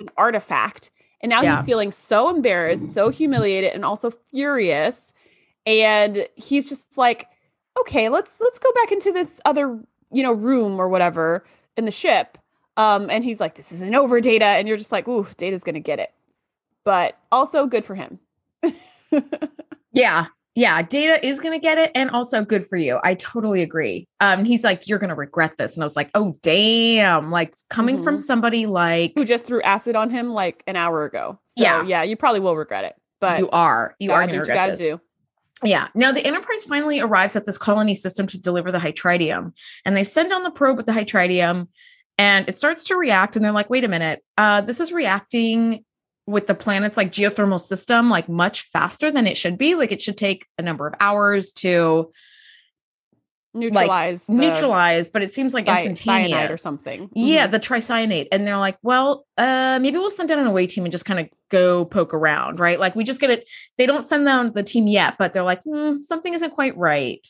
[0.00, 0.90] an artifact.
[1.20, 1.56] And now Yeah.
[1.56, 5.12] he's feeling so embarrassed, so humiliated, and also furious.
[5.66, 7.26] And he's just like,
[7.80, 9.80] okay, let's let's go back into this other,
[10.12, 11.44] you know, room or whatever
[11.76, 12.38] in the ship.
[12.78, 14.46] Um, and he's like, this isn't over, Data.
[14.46, 16.10] And you're just like, ooh, Data's gonna get it.
[16.84, 18.18] But also good for him.
[19.92, 20.26] Yeah.
[20.54, 20.82] Yeah.
[20.82, 21.90] Data is going to get it.
[21.94, 22.98] And also good for you.
[23.02, 24.06] I totally agree.
[24.20, 25.76] Um, he's like, you're going to regret this.
[25.76, 27.30] And I was like, oh, damn.
[27.30, 28.20] Like coming from Mhm.
[28.20, 31.38] somebody like Who just threw acid on him like an hour ago.
[31.46, 31.82] So Yeah.
[31.84, 32.94] yeah, you probably will regret it.
[33.20, 34.78] But you are, you are do going to what you gotta this.
[34.80, 35.00] do.
[35.64, 35.88] Yeah.
[35.94, 39.52] Now the Enterprise finally arrives at this colony system to deliver the hytritium,
[39.84, 41.66] and they send down the probe with the hytritium,
[42.18, 43.36] and it starts to react.
[43.36, 45.84] And they're like, "Wait a minute, uh, this is reacting
[46.26, 49.74] with the planet's like geothermal system like much faster than it should be.
[49.74, 52.10] Like it should take a number of hours to
[53.54, 57.08] Neutralize the neutralize, but it seems like cy- instantaneous or something.
[57.14, 57.50] Yeah, Mhm.
[57.52, 58.28] the tricyanate.
[58.30, 61.18] And they're like, well, uh, maybe we'll send down an away team and just kind
[61.18, 62.78] of go poke around, right?
[62.78, 63.48] Like we just get it.
[63.78, 67.26] They don't send down the team yet, but they're like, hmm, something isn't quite right.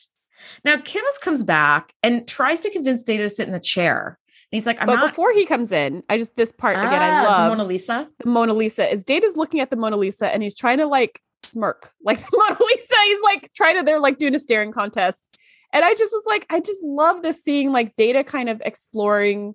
[0.65, 4.18] Now Kivas comes back and tries to convince Data to sit in the chair.
[4.51, 7.01] And he's like, I'm but not before he comes in, I just this part again,
[7.01, 8.09] I Ah, the love Mona Lisa.
[8.19, 11.21] the Mona Lisa is Data's looking at the Mona Lisa and he's trying to like
[11.43, 12.95] smirk like the Mona Lisa.
[13.05, 15.37] He's like trying to, they're like doing a staring contest.
[15.71, 19.53] And I just was like, I just love this seeing like Data kind of exploring,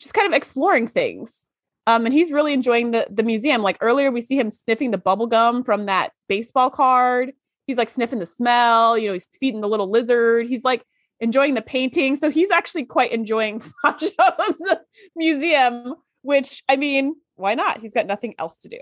[0.00, 1.46] just kind of exploring things.
[1.86, 3.62] Um, and he's really enjoying the the museum.
[3.62, 7.32] Like earlier, we see him sniffing the bubble gum from that baseball card.
[7.66, 8.98] He's like sniffing the smell.
[8.98, 10.46] You know, he's feeding the little lizard.
[10.46, 10.84] He's like
[11.20, 12.16] enjoying the painting.
[12.16, 14.62] So he's actually quite enjoying Fajo's
[15.16, 15.94] museum.
[16.22, 17.80] Which I mean, why not?
[17.80, 18.78] He's got nothing else to do.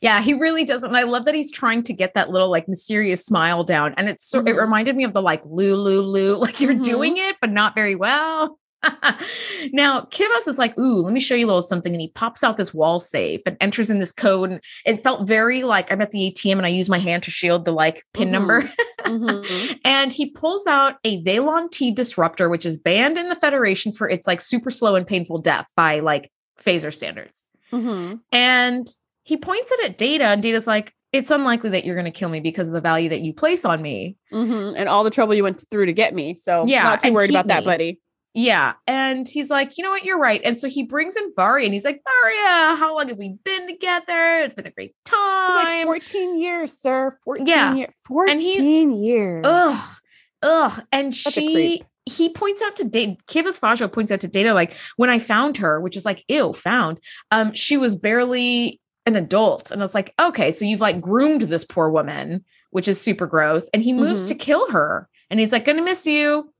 [0.00, 0.88] Yeah, he really doesn't.
[0.88, 3.94] And I love that he's trying to get that little like mysterious smile down.
[3.96, 4.48] And it's so, Mhm.
[4.48, 6.82] it reminded me of the like Lulu Lulu, like you're Mhm.
[6.84, 8.58] doing it, but not very well.
[9.72, 11.92] now, Kivas is like, ooh, let me show you a little something.
[11.92, 14.50] And he pops out this wall safe and enters in this code.
[14.52, 17.30] And it felt very like I'm at the ATM and I use my hand to
[17.30, 18.32] shield the like pin Mhm.
[18.32, 18.72] number.
[19.00, 19.78] Mhm.
[19.84, 24.26] and he pulls out a Varon-T disruptor, which is banned in the Federation for its
[24.26, 26.30] like super slow and painful death by like
[26.62, 27.44] phaser standards.
[27.72, 28.20] Mhm.
[28.32, 28.86] And
[29.24, 32.28] he points it at Data, and Data's like, it's unlikely that you're going to kill
[32.28, 34.16] me because of the value that you place on me.
[34.32, 34.74] Mhm.
[34.76, 36.34] And all the trouble you went through to get me.
[36.34, 37.98] So Yeah, not too worried about that, buddy.
[38.34, 38.74] Yeah.
[38.86, 40.04] And he's like, you know what?
[40.04, 40.40] You're right.
[40.44, 43.66] And so he brings in Varria and he's like, Varria, how long have we been
[43.66, 44.40] together?
[44.40, 45.86] It's been a great It's like time.
[45.86, 47.18] 14 years, sir.
[47.24, 47.74] 14 Yeah.
[47.74, 47.94] years.
[48.06, 49.44] 14 And he- years.
[49.46, 49.94] Ugh.
[50.42, 50.82] Ugh.
[50.92, 54.72] And Such she he points out to Data, Kivas Fajo points out to Data, like,
[54.96, 57.00] when I found her, which is like, ew, found,
[57.30, 59.70] um, she was barely an adult.
[59.70, 63.26] And I was like, okay, so you've like groomed this poor woman, which is super
[63.26, 63.68] gross.
[63.74, 64.28] And he moves Mhm.
[64.28, 65.06] to kill her.
[65.30, 66.50] And he's like, gonna miss you.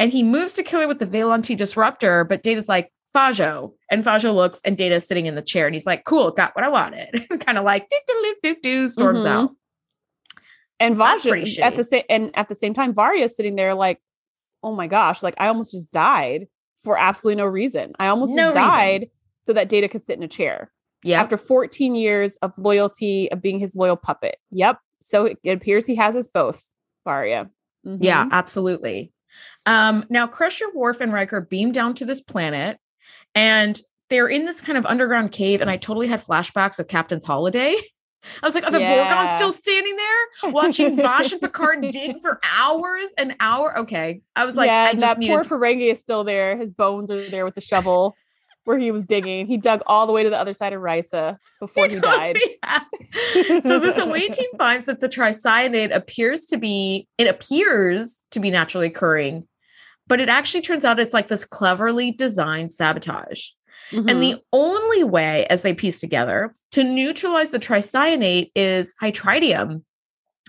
[0.00, 3.72] And he moves to kill her with the Varon-T disruptor, but Data's like, Fajo.
[3.90, 6.64] And Fajo looks and Data's sitting in the chair and he's like, cool, got what
[6.64, 7.22] I wanted.
[7.46, 9.26] kind of like, do, do, do, do, storms Mhm.
[9.26, 9.50] out.
[10.78, 14.00] and Vaja at the same and at the same time, Varria's sitting there like,
[14.62, 16.46] oh my gosh, like I almost just died
[16.84, 17.92] for absolutely no reason.
[17.98, 18.70] I almost No just reason.
[18.70, 19.10] died
[19.46, 20.70] so that Data could sit in a chair.
[21.02, 21.20] Yeah.
[21.20, 24.36] After 14 years of loyalty, of being his loyal puppet.
[24.52, 24.78] Yep.
[25.02, 26.62] So it, appears he has us both,
[27.06, 27.50] Varria.
[27.84, 28.30] Yeah, Mhm.
[28.32, 29.12] absolutely.
[29.66, 32.78] Um, now Crusher, Worf, and Riker beam down to this planet,
[33.34, 35.60] and they're in this kind of underground cave.
[35.60, 37.74] And I totally had flashbacks of Captain's Holiday.
[38.42, 39.26] I was like, are the Yeah.
[39.26, 43.78] Vorgons still standing there watching Vash and Picard dig for hours and hour?
[43.78, 44.20] Okay.
[44.36, 46.56] I was like, yeah, I just that needed poor Ferengi is still there.
[46.56, 48.16] His bones are there with the shovel
[48.70, 49.46] where he was digging.
[49.46, 52.38] He dug all the way to the other side of Risa before he died.
[53.62, 58.50] So this away team finds that the tricyanate appears to be it appears to be
[58.50, 59.46] naturally occurring,
[60.06, 63.48] but it actually turns out it's like this cleverly designed sabotage.
[63.92, 64.20] And Mhm.
[64.20, 69.82] the only way, as they piece together, to neutralize the tricyanate is hytritium.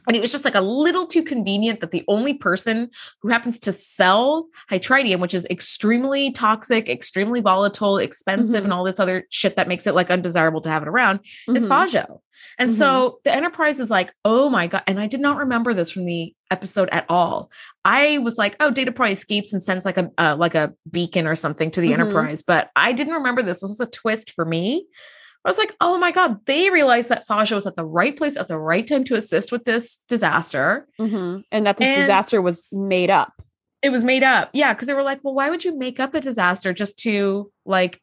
[0.08, 2.89] And it was just like a little too convenient that the only person
[3.22, 8.66] who happens to sell hytritium, which is extremely toxic, extremely volatile, expensive, Mhm.
[8.66, 11.68] and all this other shit that makes it like undesirable to have it around, is
[11.68, 11.70] Mhm.
[11.70, 12.20] Fajo.
[12.58, 12.74] And Mhm.
[12.74, 14.82] so the Enterprise is like, oh my God.
[14.88, 17.52] And I did not remember this from the episode at all.
[17.86, 21.28] I was like, oh, Data probably escapes and sends like a uh, like a beacon
[21.28, 21.93] or something to the Mhm.
[21.93, 22.41] Enterprise.
[22.41, 23.62] But I didn't remember this.
[23.62, 24.86] This was a twist for me.
[25.44, 28.38] I was like, oh my God, they realized that Fajo was at the right place
[28.38, 30.88] at the right time to assist with this disaster.
[31.00, 31.44] Mhm.
[31.52, 33.34] and that this And- disaster was made up.
[33.82, 34.52] It was made up.
[34.54, 34.72] Yeah.
[34.76, 38.00] Cause they were like, well, why would you make up a disaster just to like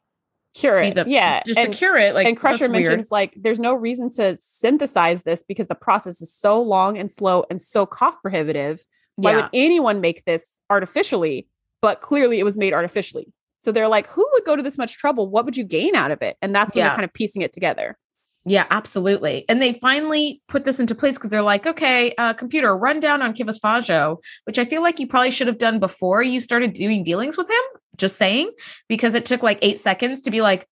[0.54, 0.94] Cure it.
[0.94, 1.40] the yeah.
[1.46, 2.14] just and, to cure it?
[2.16, 3.06] Like and Crusher that's weird.
[3.12, 7.44] like there's no reason to synthesize this because the process is so long and slow
[7.48, 8.84] and so cost prohibitive.
[9.14, 9.36] Why yeah.
[9.36, 11.46] would anyone make this artificially?
[11.80, 13.32] But clearly it was made artificially.
[13.60, 15.28] So they're like, who would go to this much trouble?
[15.28, 16.36] What would you gain out of it?
[16.42, 16.88] And that's when Yeah.
[16.88, 17.96] they're kind of piecing it together.
[18.44, 19.44] Yeah, absolutely.
[19.48, 23.20] And they finally put this into place because they're like, okay, uh, computer, run down
[23.20, 26.72] on Kivas Fajo, which I feel like you probably should have done before you started
[26.72, 27.80] doing dealings with him.
[27.96, 28.52] Just saying,
[28.88, 30.66] because it took like eight seconds to be like,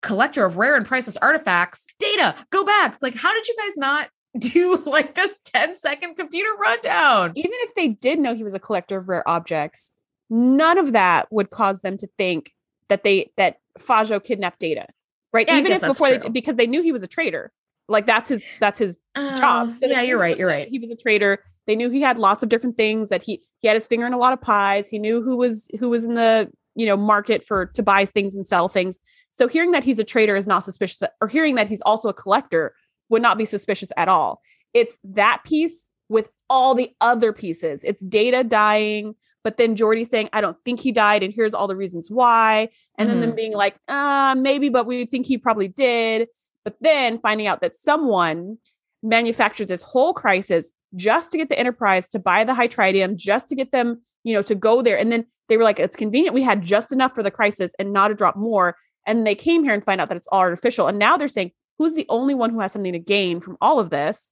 [0.00, 2.94] collector of rare and priceless artifacts, data, go back.
[2.94, 4.08] It's like, how did you guys not
[4.38, 7.32] do like this 10 second computer rundown?
[7.36, 9.92] Even if they did know he was a collector of rare objects,
[10.32, 12.52] none of that would cause them to think
[12.88, 14.86] that they that Fajo kidnapped data.
[15.32, 15.46] Right.
[15.46, 16.30] Yeah, Even if before they true.
[16.30, 17.52] because they knew he was a traitor.
[17.88, 19.68] Like that's his that's his job.
[19.68, 20.36] Uh, So yeah, you're right.
[20.36, 20.68] You're right.
[20.68, 21.44] He was a traitor.
[21.66, 24.12] They knew he had lots of different things that he he had his finger in
[24.12, 24.88] a lot of pies.
[24.88, 28.34] He knew who was who was in the you know market for to buy things
[28.34, 28.98] and sell things.
[29.32, 32.14] So hearing that he's a traitor is not suspicious, or hearing that he's also a
[32.14, 32.74] collector
[33.08, 34.40] would not be suspicious at all.
[34.74, 37.82] It's that piece with all the other pieces.
[37.84, 39.14] It's data dying,
[39.44, 42.68] but then Geordi saying, I don't think he died, and here's all the reasons why.
[42.98, 46.28] And then them being like, uh, maybe, but we think he probably did.
[46.64, 48.58] But then finding out that someone
[49.02, 53.56] manufactured this whole crisis just to get the enterprise to buy the hytritium, just to
[53.56, 54.96] get them, you know, to go there.
[54.96, 56.34] And then they were like, it's convenient.
[56.34, 58.76] We had just enough for the crisis and not a drop more.
[59.06, 60.86] And they came here and find out that it's all artificial.
[60.86, 63.80] And now they're saying, who's the only one who has something to gain from all
[63.80, 64.30] of this?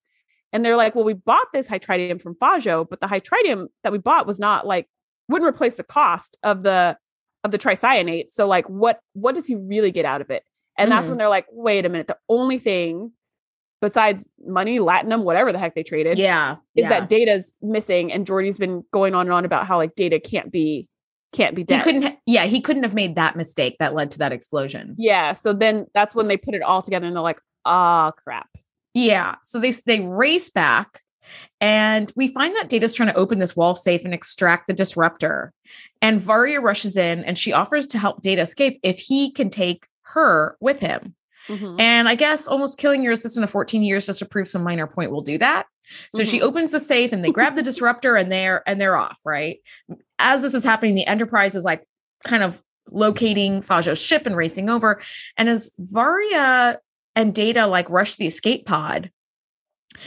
[0.53, 3.99] And they're like, well, we bought this hytritium from Fajo, but the hytritium that we
[3.99, 4.89] bought was not like
[5.31, 6.97] wouldn't replace the cost of the
[7.45, 8.31] of the tricyanate.
[8.33, 10.45] So like what what does he really get out of it?
[10.79, 11.11] And that's Mhm.
[11.11, 13.13] when they're like, wait a minute, the only thing
[13.81, 16.57] besides money, latinum, whatever the heck they traded, Yeah.
[16.77, 16.89] is yeah.
[16.91, 18.13] that data's missing.
[18.13, 20.87] And Geordi's been going on and on about how like data can't be
[21.33, 21.79] can't be dead.
[21.79, 24.97] he couldn't, yeah, he couldn't have made that mistake that led to that explosion.
[24.99, 25.31] Yeah.
[25.33, 28.49] So then that's when they put it all together and they're like, ah, crap.
[28.95, 29.37] Yeah.
[29.45, 31.01] So they they race back
[31.61, 35.53] and we find that Data's trying to open this wall safe and extract the disruptor.
[36.01, 39.87] And Varria rushes in and she offers to help Data escape if he can take
[40.03, 41.15] her with him.
[41.49, 41.81] Mm-hmm.
[41.81, 44.87] And I guess almost killing your assistant of 14 years just to prove some minor
[44.87, 45.67] point will do that.
[46.15, 46.31] So mm-hmm.
[46.31, 49.59] she opens the safe and they grab the disruptor and they're and they're off, right?
[50.19, 51.85] As this is happening, the Enterprise is like
[52.25, 55.01] kind of locating Fajo's ship and racing over.
[55.37, 56.79] And as Varria
[57.17, 59.11] and Data like rush the escape pod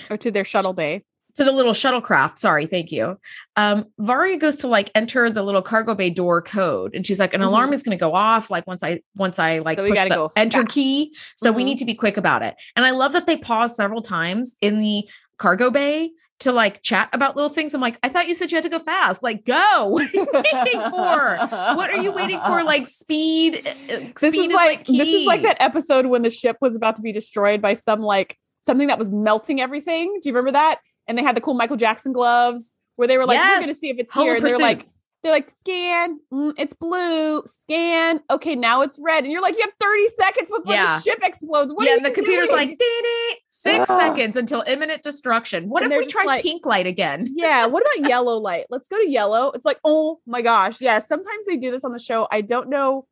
[0.10, 1.04] or to their shuttle bay
[1.36, 2.38] to the little shuttlecraft.
[2.38, 3.18] Sorry, thank you.
[3.56, 7.34] Um, Varria goes to like enter the little cargo bay door code, and she's like,
[7.34, 7.50] "An mm-hmm.
[7.50, 10.30] alarm is going to go off like once I once I like so push the
[10.36, 10.74] enter fast.
[10.74, 11.16] key.
[11.36, 11.58] So mm-hmm.
[11.58, 14.56] we need to be quick about it." And I love that they pause several times
[14.62, 15.08] in the
[15.38, 17.74] cargo bay to like chat about little things.
[17.74, 19.24] I'm like, I thought you said you had to go fast.
[19.24, 19.88] Like, go.
[19.88, 21.38] What are you waiting for?
[21.48, 22.64] What are you waiting for?
[22.74, 23.68] Like speed.
[23.68, 26.30] Uh, uh, this speed is, is like, like this is like that episode when the
[26.30, 30.20] ship was about to be destroyed by some like something that was melting everything.
[30.22, 30.80] Do you remember that?
[31.08, 33.58] and they had the cool Michael Jackson gloves where they were like, yes.
[33.58, 34.86] "We're going to see if it's here," and they're like,
[35.22, 38.22] "They're like scan, mm, it's blue, scan.
[38.30, 40.98] Okay, now it's red." And you're like, "You have 30 seconds before yeah.
[40.98, 42.70] the ship explodes." What yeah, and the computer's doing?
[42.70, 43.06] like, "Did
[43.50, 45.70] Six seconds until imminent destruction.
[45.70, 47.30] What and if we try like, pink light again?
[47.36, 47.66] yeah.
[47.66, 48.66] What about yellow light?
[48.70, 49.52] Let's go to yellow.
[49.52, 50.82] It's like, oh my gosh.
[50.82, 51.00] Yeah.
[51.00, 52.28] Sometimes they do this on the show.
[52.30, 53.08] I don't know.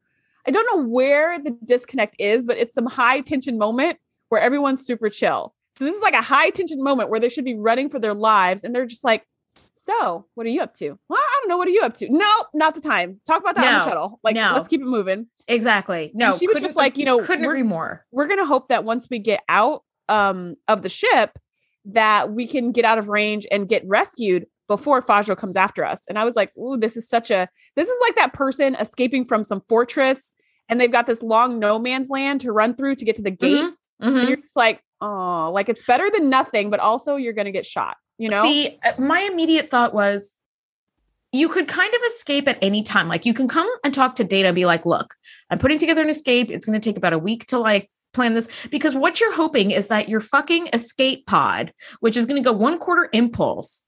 [0.45, 3.99] I don't know where the disconnect is, but it's some high tension moment
[4.31, 5.53] where everyone's super chill.
[5.75, 8.13] So this is like a high tension moment where they should be running for their
[8.13, 9.27] lives and they're just like,
[9.75, 10.97] so what are you up to?
[11.09, 11.57] Well, I don't know.
[11.57, 12.09] What are you up to?
[12.09, 13.19] No, not the time.
[13.27, 14.19] Talk about that no, on the shuttle.
[14.23, 14.53] Like, no.
[14.53, 15.27] let's keep it moving.
[15.49, 16.11] Exactly.
[16.13, 18.05] No, and she was just like, you know, couldn't agree more.
[18.11, 21.37] We're going to hope that once we get out um, of the ship,
[21.83, 26.03] that we can get out of range and get rescued before Fajo comes after us.
[26.07, 29.25] And I was like, ooh, this is such a, this is like that person escaping
[29.25, 30.31] from some fortress
[30.71, 33.29] and they've got this long no man's land to run through to get to the
[33.29, 33.57] gate.
[33.57, 33.73] Mm-hmm.
[34.01, 34.27] Mm-hmm.
[34.27, 37.65] You're just like, oh, like it's better than nothing, but also you're going to get
[37.65, 38.43] shot, you know?
[38.43, 40.37] See, uh, my immediate thought was
[41.31, 43.07] you could kind of escape at any time.
[43.07, 45.15] Like you can come and talk to data and be like, look,
[45.49, 46.51] I'm putting together an escape.
[46.51, 49.71] It's going to take about a week to like plan this because what you're hoping
[49.71, 51.71] is that your fucking escape pod,
[52.01, 53.83] which is going to go one quarter impulse,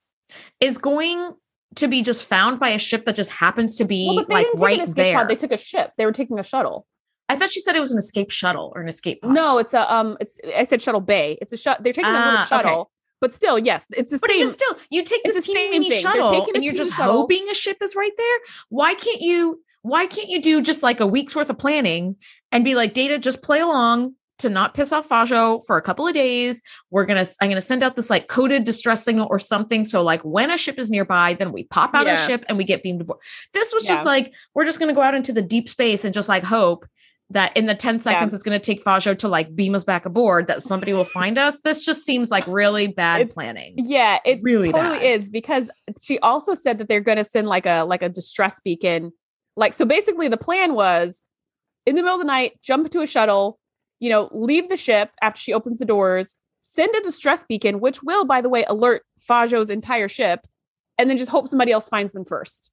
[0.60, 1.32] is going
[1.76, 4.88] to be just found by a ship that just happens to be well, like right
[4.96, 5.20] there.
[5.20, 5.30] Pod.
[5.30, 5.92] They took a ship.
[5.98, 6.86] They were taking a shuttle.
[7.30, 9.22] I thought she said it was an escape shuttle or an escape.
[9.22, 9.32] Pod.
[9.32, 10.18] No, it's a um.
[10.20, 11.38] It's I said shuttle bay.
[11.42, 11.84] It's a shut.
[11.84, 12.80] They're taking ah, a little ah, shuttle.
[12.82, 12.90] Okay.
[13.22, 14.40] But still, yes, it's the but same.
[14.40, 17.16] But even still, you take this teeny mini shuttle and you're just shuttle.
[17.16, 18.38] hoping a ship is right there.
[18.70, 19.64] Why can't you?
[19.82, 22.16] Why can't you do just like a week's worth of planning
[22.52, 26.08] and be like, Data, just play along to not piss off Fajo for a couple
[26.08, 26.62] of days.
[26.92, 29.84] We're gonna, I'm gonna send out this like coded distress signal or something.
[29.84, 32.22] So like when a ship is nearby, then we pop out yeah.
[32.22, 33.20] a ship and we get beamed aboard.
[33.54, 33.96] This was yeah.
[33.96, 36.86] just like we're just gonna go out into the deep space and just like hope
[37.34, 38.36] that in the 10 seconds yeah.
[38.36, 41.38] it's going to take Fajo to like beam us back aboard that somebody will find
[41.38, 41.62] us.
[41.62, 43.74] This just seems like really bad it's, planning.
[43.78, 45.04] Yeah, it really totally bad.
[45.04, 45.70] is because
[46.02, 49.12] she also said that they're going to send like a like a distress beacon.
[49.56, 51.24] Like so basically the plan was
[51.86, 53.60] in the middle of the night, jump into a shuttle,
[54.00, 58.02] you know, leave the ship after she opens the doors, send a distress beacon which
[58.02, 60.48] will by the way alert Fajo's entire ship
[60.98, 62.72] and then just hope somebody else finds them first.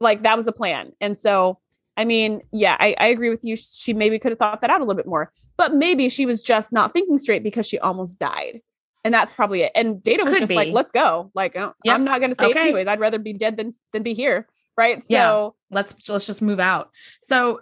[0.00, 0.92] Like that was the plan.
[1.00, 1.58] And so
[2.00, 3.56] I mean, yeah, I, I agree with you.
[3.56, 6.40] She maybe could have thought that out a little bit more, but maybe she was
[6.40, 8.62] just not thinking straight because she almost died.
[9.04, 9.72] And that's probably it.
[9.74, 10.56] And Data was could just be.
[10.56, 11.30] like, let's go.
[11.34, 11.94] Like, uh, yep.
[11.94, 12.60] I'm not going to stay okay.
[12.60, 12.86] anyways.
[12.86, 14.48] I'd rather be dead than, than be here.
[14.78, 15.02] Right.
[15.08, 15.28] Yeah.
[15.28, 16.88] So let's, let's just move out.
[17.20, 17.60] So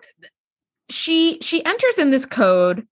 [0.89, 2.87] she, she enters in this code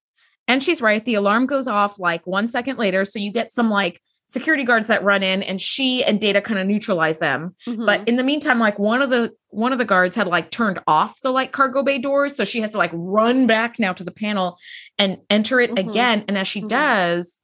[0.49, 1.05] and she's right.
[1.05, 3.05] The alarm goes off like one second later.
[3.05, 6.59] So you get some like security guards that run in and she and data kind
[6.59, 7.85] of neutralize them mm-hmm.
[7.85, 10.79] but in the meantime like one of the one of the guards had like turned
[10.85, 14.03] off the like cargo bay doors so she has to like run back now to
[14.03, 14.57] the panel
[14.99, 15.89] and enter it mm-hmm.
[15.89, 16.67] again and as she mm-hmm.
[16.67, 17.39] does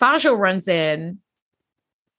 [0.00, 1.18] fajo runs in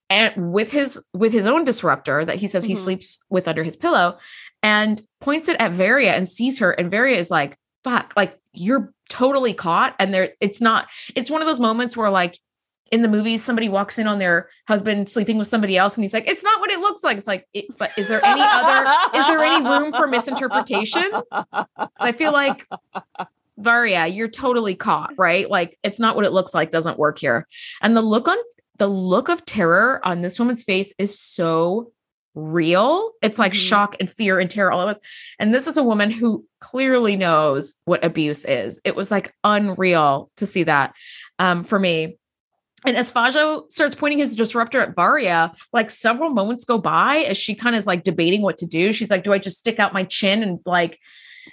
[0.10, 2.84] and with his with his own disruptor that he says he mm-hmm.
[2.84, 4.18] sleeps with under his pillow
[4.62, 8.94] and points it at varria and sees her and varria is like fuck like you're
[9.10, 12.38] totally caught and there it's not it's one of those moments where like
[12.94, 16.14] in the movies somebody walks in on their husband sleeping with somebody else and he's
[16.14, 17.18] like it's not what it looks like.
[17.18, 18.88] It's like it, but is there any other
[19.18, 21.10] is there any room for misinterpretation?
[22.00, 22.68] I feel like
[23.60, 25.50] varria you're totally caught right?
[25.50, 27.48] Like it's not what it looks like doesn't work here.
[27.82, 28.38] And the look on
[28.78, 31.91] the look of terror on this woman's face is so
[32.36, 33.12] real.
[33.24, 33.70] It's like mm-hmm.
[33.70, 35.00] shock and fear and terror all of us
[35.39, 38.80] and this is a woman who clearly knows what abuse is.
[38.86, 40.94] It was like unreal to see that
[41.39, 42.18] um, for me
[42.86, 47.38] and as Fajo starts pointing his disruptor at Varria, like several moments go by as
[47.38, 48.92] she kind of is like debating what to do.
[48.92, 51.00] She's like, Do I just stick out my chin and like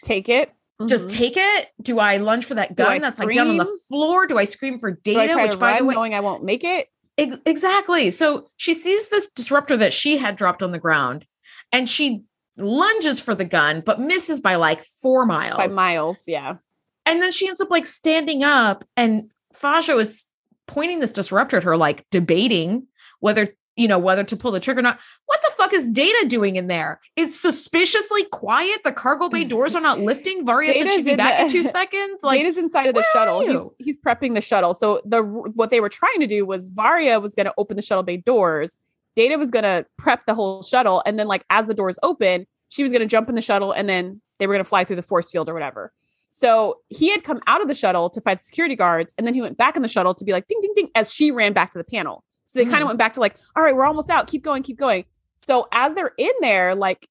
[0.05, 0.53] take it?
[0.87, 1.12] just Mhm.
[1.12, 1.68] take it?
[1.83, 4.26] Do I lunge for that gun that's like down on the floor?
[4.26, 5.37] Do I scream for data?
[5.43, 6.89] Which by the way, knowing I won't make it?
[7.18, 8.11] Ex- exactly.
[8.11, 11.26] So she sees this disruptor that she had dropped on the ground
[11.70, 12.22] and she
[12.57, 15.59] lunges for the gun, but misses by like four miles.
[15.59, 16.57] By miles, yeah.
[17.05, 20.24] And then she ends up like standing up and Fajo is
[20.71, 22.87] pointing this disruptor at her, like debating
[23.18, 25.01] whether, you know, whether to pull the trigger or not.
[25.27, 27.01] What the fuck is Data doing in there?
[27.16, 28.85] It's suspiciously quiet.
[28.85, 30.47] The cargo bay doors are not lifting.
[30.47, 32.23] Varria said she'd be back the- in two seconds.
[32.23, 33.41] Like Data's inside of the shuttle.
[33.41, 34.73] He's he's prepping the shuttle.
[34.75, 37.83] So the what they were trying to do was Varria was going to open the
[37.83, 38.77] shuttle bay doors.
[39.16, 42.47] Data was going to prep the whole shuttle, and then like as the doors open,
[42.68, 44.85] she was going to jump in the shuttle, and then they were going to fly
[44.85, 45.93] through the force field or whatever.
[46.41, 49.43] So he had come out of the shuttle to fight security guards, and then he
[49.43, 51.70] went back in the shuttle to be like ding ding ding as she ran back
[51.72, 52.24] to the panel.
[52.47, 52.80] So they kind Mhm.
[52.82, 54.26] of went back to like, all right, we're almost out.
[54.26, 55.05] Keep going, keep going.
[55.38, 57.07] So as they're in there, like,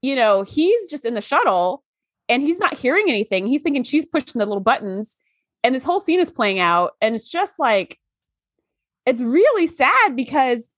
[0.00, 1.82] you know, he's just in the shuttle
[2.28, 3.46] and he's not hearing anything.
[3.48, 5.18] He's thinking she's pushing the little buttons,
[5.64, 7.98] and this whole scene is playing out, and it's just like,
[9.06, 10.70] it's really sad because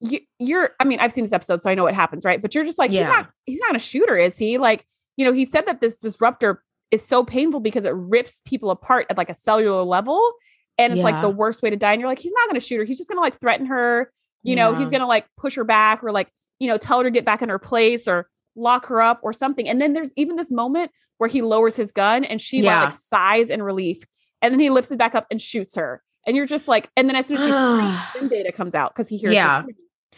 [0.00, 0.70] you, you're.
[0.80, 2.42] I mean, I've seen this episode, so I know what happens, right?
[2.42, 3.00] But you're just like, Yeah.
[3.00, 3.30] he's not.
[3.46, 4.58] He's not a shooter, is he?
[4.58, 4.84] Like,
[5.16, 9.06] you know, he said that this disruptor is so painful because it rips people apart
[9.10, 10.32] at like a cellular level,
[10.78, 11.92] and it's like the worst way to die.
[11.92, 12.84] And you're like, he's not going to shoot her.
[12.84, 14.10] He's just going to like threaten her.
[14.42, 16.28] You know, he's going to like push her back or like
[16.60, 19.32] you know tell her to get back in her place or lock her up or
[19.32, 19.68] something.
[19.68, 22.84] And then there's even this moment where he lowers his gun and she Yeah.
[22.84, 24.02] like sighs in relief,
[24.40, 26.02] and then he lifts it back up and shoots her.
[26.26, 28.94] And you're just like, and then as soon as she screams, then Data comes out
[28.94, 29.48] because he hears Yeah.
[29.48, 29.74] her screaming.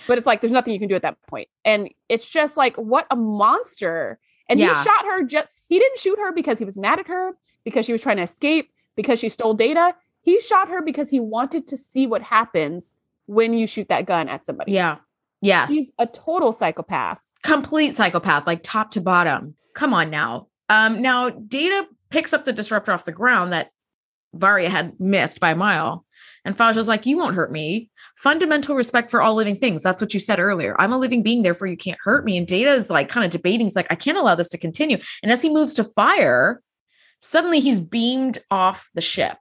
[0.07, 1.49] But it's like there's nothing you can do at that point.
[1.65, 4.19] And it's just like, what a monster.
[4.51, 4.77] And Yeah.
[4.77, 7.87] he shot her just he didn't shoot her because he was mad at her, because
[7.87, 9.95] she was trying to escape, because she stole data.
[10.21, 12.93] He shot her because he wanted to see what happens
[13.27, 14.73] when you shoot that gun at somebody.
[14.73, 14.97] yeah.
[15.43, 15.71] Yes.
[15.71, 17.19] He's a total psychopath.
[17.43, 19.55] complete psychopath, like top to bottom.
[19.73, 20.49] Come on now.
[20.69, 23.71] Um, now Data picks up the disruptor off the ground that
[24.37, 26.05] Varria had missed by a mile.
[26.45, 27.91] And Fajo's like, You won't hurt me.
[28.17, 29.83] Fundamental respect for all living things.
[29.83, 30.75] That's what you said earlier.
[30.79, 32.37] I'm a living being, therefore you can't hurt me.
[32.37, 33.67] And Data is like kind of debating.
[33.67, 34.99] He's like, I can't allow this to continue.
[35.23, 36.63] And as he moves to fire,
[37.19, 39.37] suddenly he's beamed off the ship.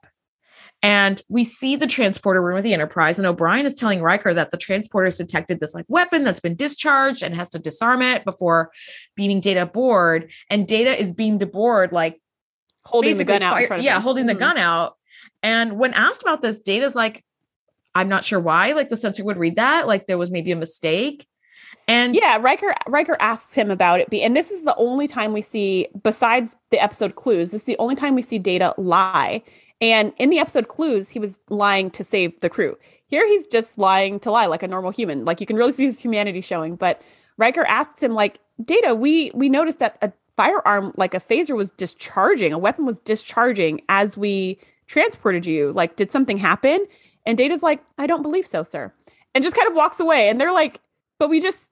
[0.82, 4.50] And we see the transporter room of the Enterprise, and O'Brien is telling Riker that
[4.50, 8.24] the transporter has detected this like weapon that's been discharged and has to disarm it
[8.24, 8.70] before
[9.14, 10.30] beaming Data aboard.
[10.48, 12.18] And Data is beamed aboard, like
[12.86, 13.60] Holding the gun out.
[13.60, 14.38] in front of yeah, holding the Mhm.
[14.38, 14.96] gun out.
[15.42, 17.24] And when asked about this, Data's like,
[17.94, 18.72] I'm not sure why.
[18.72, 21.26] Like the sensor would read that, like there was maybe a mistake.
[21.88, 25.42] And Yeah, Riker Riker asks him about it, and this is the only time we
[25.42, 29.42] see, besides the episode clues, this is the only time we see Data lie.
[29.80, 32.76] And in the episode clues, he was lying to save the crew.
[33.06, 35.24] Here, he's just lying to lie like a normal human.
[35.24, 36.76] Like you can really see his humanity showing.
[36.76, 37.02] But
[37.38, 41.70] Riker asks him, like, Data, we we noticed that a firearm, like a phaser, was
[41.70, 42.52] discharging.
[42.52, 44.58] A weapon was discharging as we
[44.90, 45.72] transported you.
[45.72, 46.84] Like, did something happen?
[47.24, 48.92] And Data's like, I don't believe so, sir,
[49.34, 50.28] and just kind of walks away.
[50.28, 50.80] And they're like,
[51.18, 51.68] but we just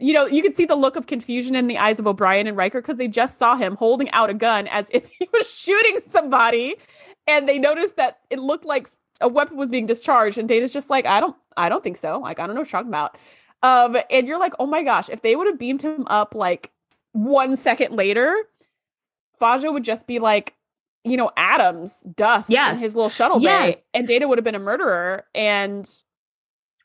[0.00, 2.56] you know, you could see the look of confusion in the eyes of O'Brien and
[2.56, 6.00] Riker because they just saw him holding out a gun as if he was shooting
[6.06, 6.76] somebody,
[7.26, 8.88] and they noticed that it looked like
[9.20, 10.38] a weapon was being discharged.
[10.38, 12.20] And Data's just like, I don't, I don't think so.
[12.20, 13.18] Like, I don't know what you're talking about.
[13.62, 16.70] Um, and you're like, oh my gosh, if they would have beamed him up like
[17.12, 18.32] one second later,
[19.40, 20.54] Fajo would just be like,
[21.04, 22.76] you know, atoms, dust Yes.
[22.76, 23.84] in his little shuttle bay, Yes.
[23.94, 25.24] and Data would have been a murderer.
[25.34, 25.88] And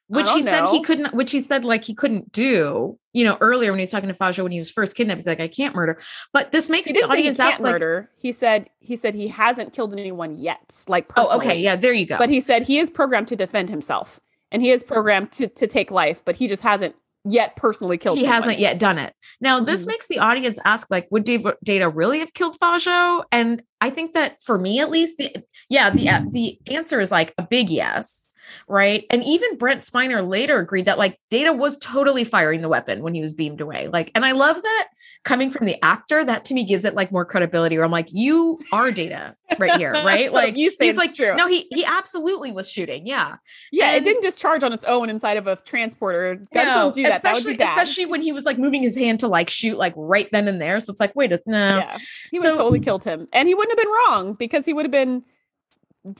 [0.07, 3.37] which he don't said he couldn't, which he said like he couldn't do, you know,
[3.41, 5.47] earlier when he was talking to Fajo when he was first kidnapped, he's like, I
[5.47, 5.99] can't murder.
[6.33, 8.09] But this makes he the audience ask like, murder.
[8.17, 10.83] He said he said he hasn't killed anyone yet.
[10.87, 11.31] Like personally.
[11.33, 12.17] oh, okay, yeah, there you go.
[12.17, 14.19] But he said he is programmed to defend himself,
[14.51, 18.17] and he is programmed to to take life, but he just hasn't yet personally killed.
[18.17, 18.41] he someone.
[18.41, 19.13] hasn't yet done it.
[19.39, 19.87] Now, this Mhm.
[19.87, 23.23] makes the audience ask, like, would Dave, Data really have killed Fajo?
[23.31, 25.35] And I think that for me, at least, the
[25.69, 28.27] yeah, the uh, the answer is like a big yes,
[28.67, 29.05] right?
[29.09, 33.13] And even Brent Spiner later agreed that like Data was totally firing the weapon when
[33.13, 33.87] he was beamed away.
[33.87, 34.87] Like, and I love that
[35.23, 36.23] coming from the actor.
[36.23, 37.77] That to me gives it like more credibility.
[37.77, 40.31] Where I'm like, you are Data right here, right?
[40.31, 41.35] Like you say he's like, true.
[41.35, 43.05] no, he he absolutely was shooting.
[43.07, 43.35] Yeah,
[43.71, 46.35] Yeah, And- it didn't discharge on its own inside of a transporter.
[46.35, 47.23] Guns no, don't do that.
[47.23, 49.77] That would especially be especially when he was like moving his hand to like shoot
[49.77, 50.79] like right then and there.
[50.79, 51.77] So it's like, wait, a no.
[51.79, 51.97] yeah,
[52.31, 54.85] he would So- totally killed him, and he wouldn't have been wrong because he would
[54.85, 55.23] have been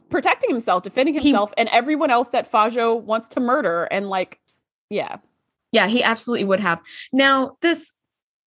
[0.10, 3.86] protecting himself, defending He- himself, and everyone else that Fajo wants to murder.
[3.86, 4.40] And like,
[4.90, 5.18] yeah,
[5.72, 6.82] Yeah, he absolutely would have.
[7.12, 7.94] Now, this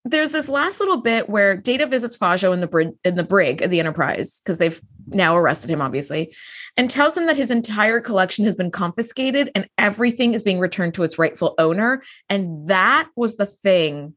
[0.08, 3.60] there's this last little bit where Data visits Fajo in the brig in the brig
[3.62, 6.32] of the Enterprise because they've now arrested him, obviously,
[6.76, 10.94] and tells him that his entire collection has been confiscated and everything is being returned
[10.94, 12.02] to its rightful owner.
[12.28, 14.14] And that was the thing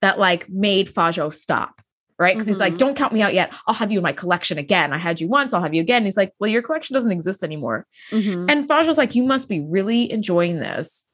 [0.00, 1.82] that like made Fajo stop.
[2.22, 2.34] Right?
[2.36, 2.78] Because he's like, Mhm.
[2.78, 3.52] don't count me out yet.
[3.66, 4.92] I'll have you in my collection again.
[4.92, 6.04] I had you once, I'll have you again.
[6.04, 7.84] He's like, well, your collection doesn't exist anymore.
[8.12, 8.48] Mhm.
[8.48, 11.06] And Fajo's like, you must be really enjoying this.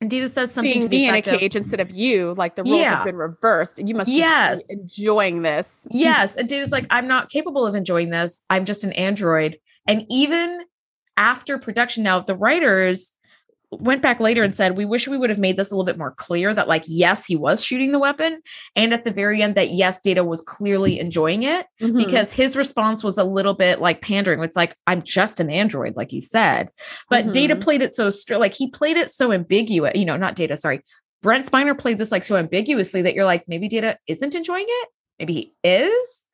[0.00, 1.90] And Data says something Seeing to the me in a effect of- cage instead of
[1.92, 2.96] you, like the roles Yeah.
[2.96, 3.78] have been reversed.
[3.78, 4.66] You must Yes.
[4.66, 5.86] be enjoying this.
[5.90, 6.34] Yes.
[6.34, 8.42] And Data's like, I'm not capable of enjoying this.
[8.48, 9.58] I'm just an android.
[9.86, 10.62] And even
[11.18, 13.12] after production, now the writers
[13.80, 15.98] went back later and said, We wish we would have made this a little bit
[15.98, 18.40] more clear that, like, yes, he was shooting the weapon.
[18.76, 21.96] And at the very end, that yes, Data was clearly enjoying it Mhm.
[21.96, 24.42] because his response was a little bit like pandering.
[24.42, 26.70] It's like, I'm just an android, like he said.
[27.10, 27.60] But Data Mhm.
[27.62, 30.80] played it so str- like he played it so ambiguous, you know, not Data, sorry.
[31.22, 34.88] Brent Spiner played this like so ambiguously that you're like, maybe Data isn't enjoying it.
[35.18, 36.24] Maybe he is.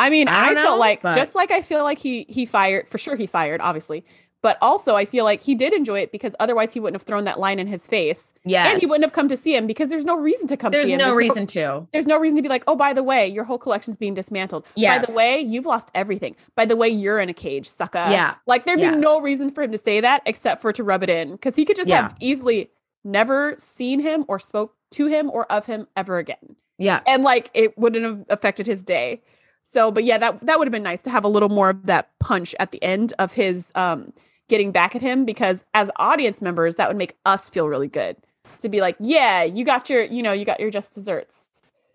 [0.00, 2.46] I mean, I I, don't felt like but- just like I feel like he he
[2.46, 4.04] fired for sure he fired obviously,
[4.40, 7.24] but also I feel like he did enjoy it because otherwise he wouldn't have thrown
[7.24, 8.70] that line in his face Yes.
[8.72, 10.86] and he wouldn't have come to see him because there's no reason to come There's
[10.86, 10.98] see him.
[10.98, 11.86] no reason to.
[11.92, 14.64] there's no reason to be like, oh, by the way, your whole collection's being dismantled.
[14.76, 16.36] By the way, you've lost everything.
[16.54, 18.06] By the way, you're in a cage, sucker.
[18.10, 18.34] Yeah.
[18.46, 18.94] Like there'd Yes.
[18.94, 21.56] be no reason for him to say that except for to rub it in because
[21.56, 22.02] he could just Yeah.
[22.02, 22.70] have easily
[23.04, 26.56] never seen him or spoke to him or of him ever again.
[26.78, 27.00] Yeah.
[27.06, 29.22] And like it wouldn't have affected his day.
[29.62, 31.86] So, but yeah, that that would have been nice to have a little more of
[31.86, 34.12] that punch at the end of his um
[34.48, 38.16] getting back at him because as audience members, that would make us feel really good
[38.60, 41.46] to be like, yeah, you got your, you know, you got your just desserts.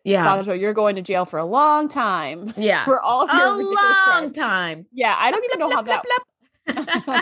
[0.04, 0.26] Yeah.
[0.26, 2.84] Fajo, you're going to jail for a long time Yeah.
[2.86, 4.36] for all of your A ridiculous long crimes.
[4.38, 4.86] time.
[4.94, 6.04] Yeah, I don't even know how that.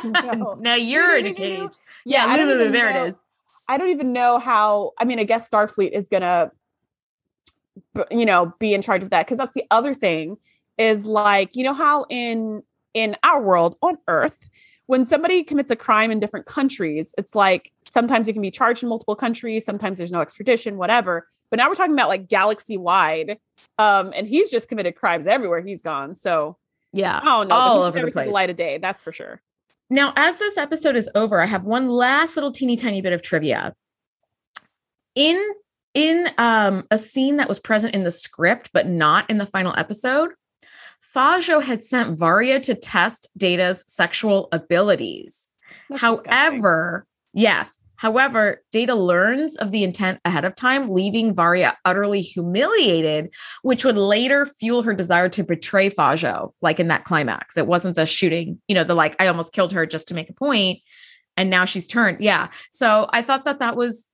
[0.03, 0.53] No.
[0.60, 1.72] now you're in a cage.
[2.06, 3.20] Yeah, Yeah, I don't literally, even there know- it is.
[3.68, 4.91] I don't even know how.
[4.99, 6.52] I mean, I guess Starfleet is gonna,
[8.10, 10.38] you know, be in charge of that because that's the other thing
[10.78, 12.64] is like you know how in
[12.94, 14.38] in our world on Earth,
[14.88, 18.84] when somebody commits a crime in different countries, it's like sometimes you can be charged
[18.84, 21.28] in multiple countries, sometimes there's no extradition, whatever.
[21.49, 23.38] But now we're talking about like galaxy wide,
[23.78, 26.16] um, and he's just committed crimes everywhere he's gone.
[26.16, 26.58] So
[26.94, 27.20] Yeah.
[27.22, 28.32] I don't know, All over the place.
[28.32, 28.78] light of day.
[28.78, 29.41] That's for sure.
[29.90, 33.22] Now, as this episode is over, I have one last little teeny tiny bit of
[33.22, 33.74] trivia.
[35.16, 35.41] In
[35.94, 39.74] in um, a scene that was present in the script but not in the final
[39.78, 40.32] episode,
[41.15, 45.52] Fajo had sent Varria to test Data's sexual abilities.
[45.90, 52.22] That's However, yes, however, Data learns of the intent ahead of time, leaving Varria utterly
[52.22, 57.57] humiliated, which would later fuel her desire to betray Fajo, like in that climax.
[57.57, 60.30] It wasn't the shooting, you know, the like, I almost killed her just to make
[60.30, 60.80] a point,
[61.38, 62.22] And now she's turned.
[62.22, 62.49] Yeah.
[62.69, 64.07] So I thought that that was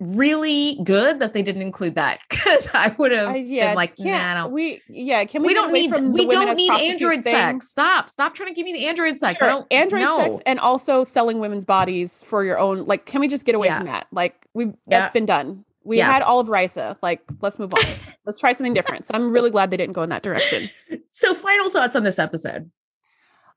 [0.00, 3.96] really good that they didn't include that because I would have I, yeah, been like,
[3.96, 7.32] can't- nah, we yeah, can we, we don't need we don't need android thing?
[7.34, 7.68] sex.
[7.70, 8.10] Stop.
[8.10, 9.38] Stop trying to give me the android sex.
[9.38, 10.18] Sure, I don't android no.
[10.18, 13.68] sex and also selling women's bodies for your own like can we just get away
[13.68, 13.78] Yeah.
[13.78, 14.72] from that like we Yeah.
[14.88, 16.12] that's been done we Yes.
[16.14, 17.84] had all of risa like let's move on
[18.26, 20.70] let's try something different so i'm really glad they didn't go in that direction
[21.10, 22.70] So final thoughts on this episode.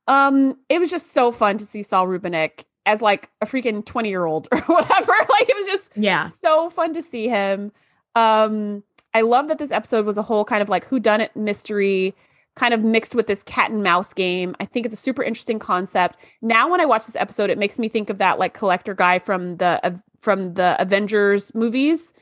[0.08, 4.10] um it was just so fun to see saul rubinek as like a freaking 20
[4.10, 6.30] year old or whatever like it was just Yeah.
[6.30, 7.72] so fun to see him.
[8.16, 8.84] Um,
[9.14, 12.16] I love that this episode was a whole kind of like who done it mystery,
[12.56, 14.56] kind of mixed with this cat and mouse game.
[14.60, 16.18] I think it's a super interesting concept.
[16.42, 19.20] Now, when I watch this episode, it makes me think of that like collector guy
[19.20, 22.14] from the uh, from the Avengers movies.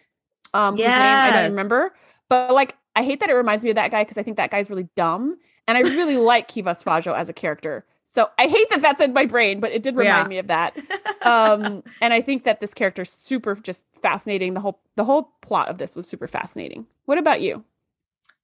[0.53, 1.93] Um, whose name I don't remember,
[2.29, 4.51] but like I hate that it reminds me of that guy because I think that
[4.51, 5.37] guy's really dumb,
[5.67, 7.85] and I really like Kivas Fajo as a character.
[8.15, 10.27] So I hate that that's in my brain, but it did remind Yeah.
[10.29, 10.75] me of that.
[11.25, 14.53] Um and i think that this character is super just fascinating.
[14.53, 16.85] The whole the whole plot of this was super fascinating.
[17.05, 17.63] What about you?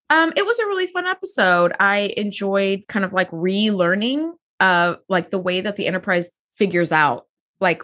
[0.10, 1.73] Um, it was a really fun episode.
[1.80, 7.27] I enjoyed kind of like relearning uh like the way that the enterprise figures out
[7.60, 7.84] like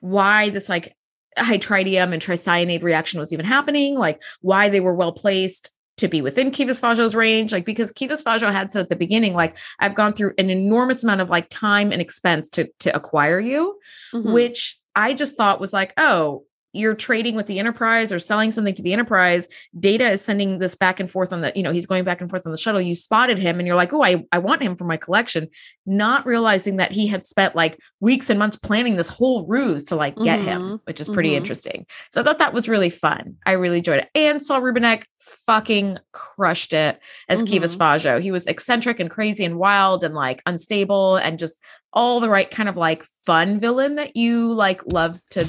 [0.00, 0.94] why this like
[1.36, 6.22] hytritium and tricyanide reaction was even happening, like why they were well placed to be
[6.22, 9.94] within Kivas Fajo's range, like because Kivas Fajo had said at the beginning, like I've
[9.94, 13.78] gone through an enormous amount of like time and expense to to acquire you,
[14.12, 14.32] Mhm.
[14.32, 16.44] which I just thought was like, oh,
[16.78, 19.48] you're trading with the enterprise or selling something to the enterprise.
[19.78, 22.30] Data is sending this back and forth on the, you know, he's going back and
[22.30, 22.80] forth on the shuttle.
[22.80, 25.48] You spotted him and you're like, oh, I, I want him for my collection,
[25.84, 29.96] not realizing that he had spent like weeks and months planning this whole ruse to
[29.96, 30.80] like get him, Mhm.
[30.84, 31.36] which is pretty Mhm.
[31.38, 31.86] interesting.
[32.12, 33.36] So I thought that was really fun.
[33.44, 34.08] I really enjoyed it.
[34.14, 35.02] And Saul Rubinek
[35.46, 37.78] fucking crushed it as Kivas Mhm.
[37.78, 38.22] Fajo.
[38.22, 41.58] He was eccentric and crazy and wild and like unstable and just
[41.92, 45.46] all the right kind of like fun villain that you like love to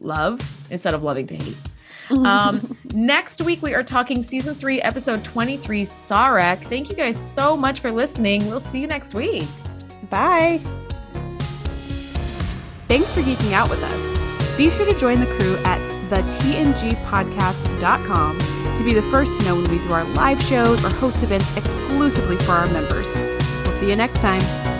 [0.00, 1.56] love instead of loving to hate.
[2.10, 6.58] Um, next week we are talking season three, episode 23, Sarek.
[6.58, 8.46] Thank you guys so much for listening.
[8.46, 9.46] We'll see you next week.
[10.10, 10.60] bye
[12.88, 14.18] thanks for geeking out with us
[14.58, 15.78] be sure to join the crew at
[16.10, 18.38] the tngpodcast.com
[18.76, 21.56] to be the first to know when we do our live shows or host events
[21.56, 23.06] exclusively for our members.
[23.64, 24.77] We'll see you next time.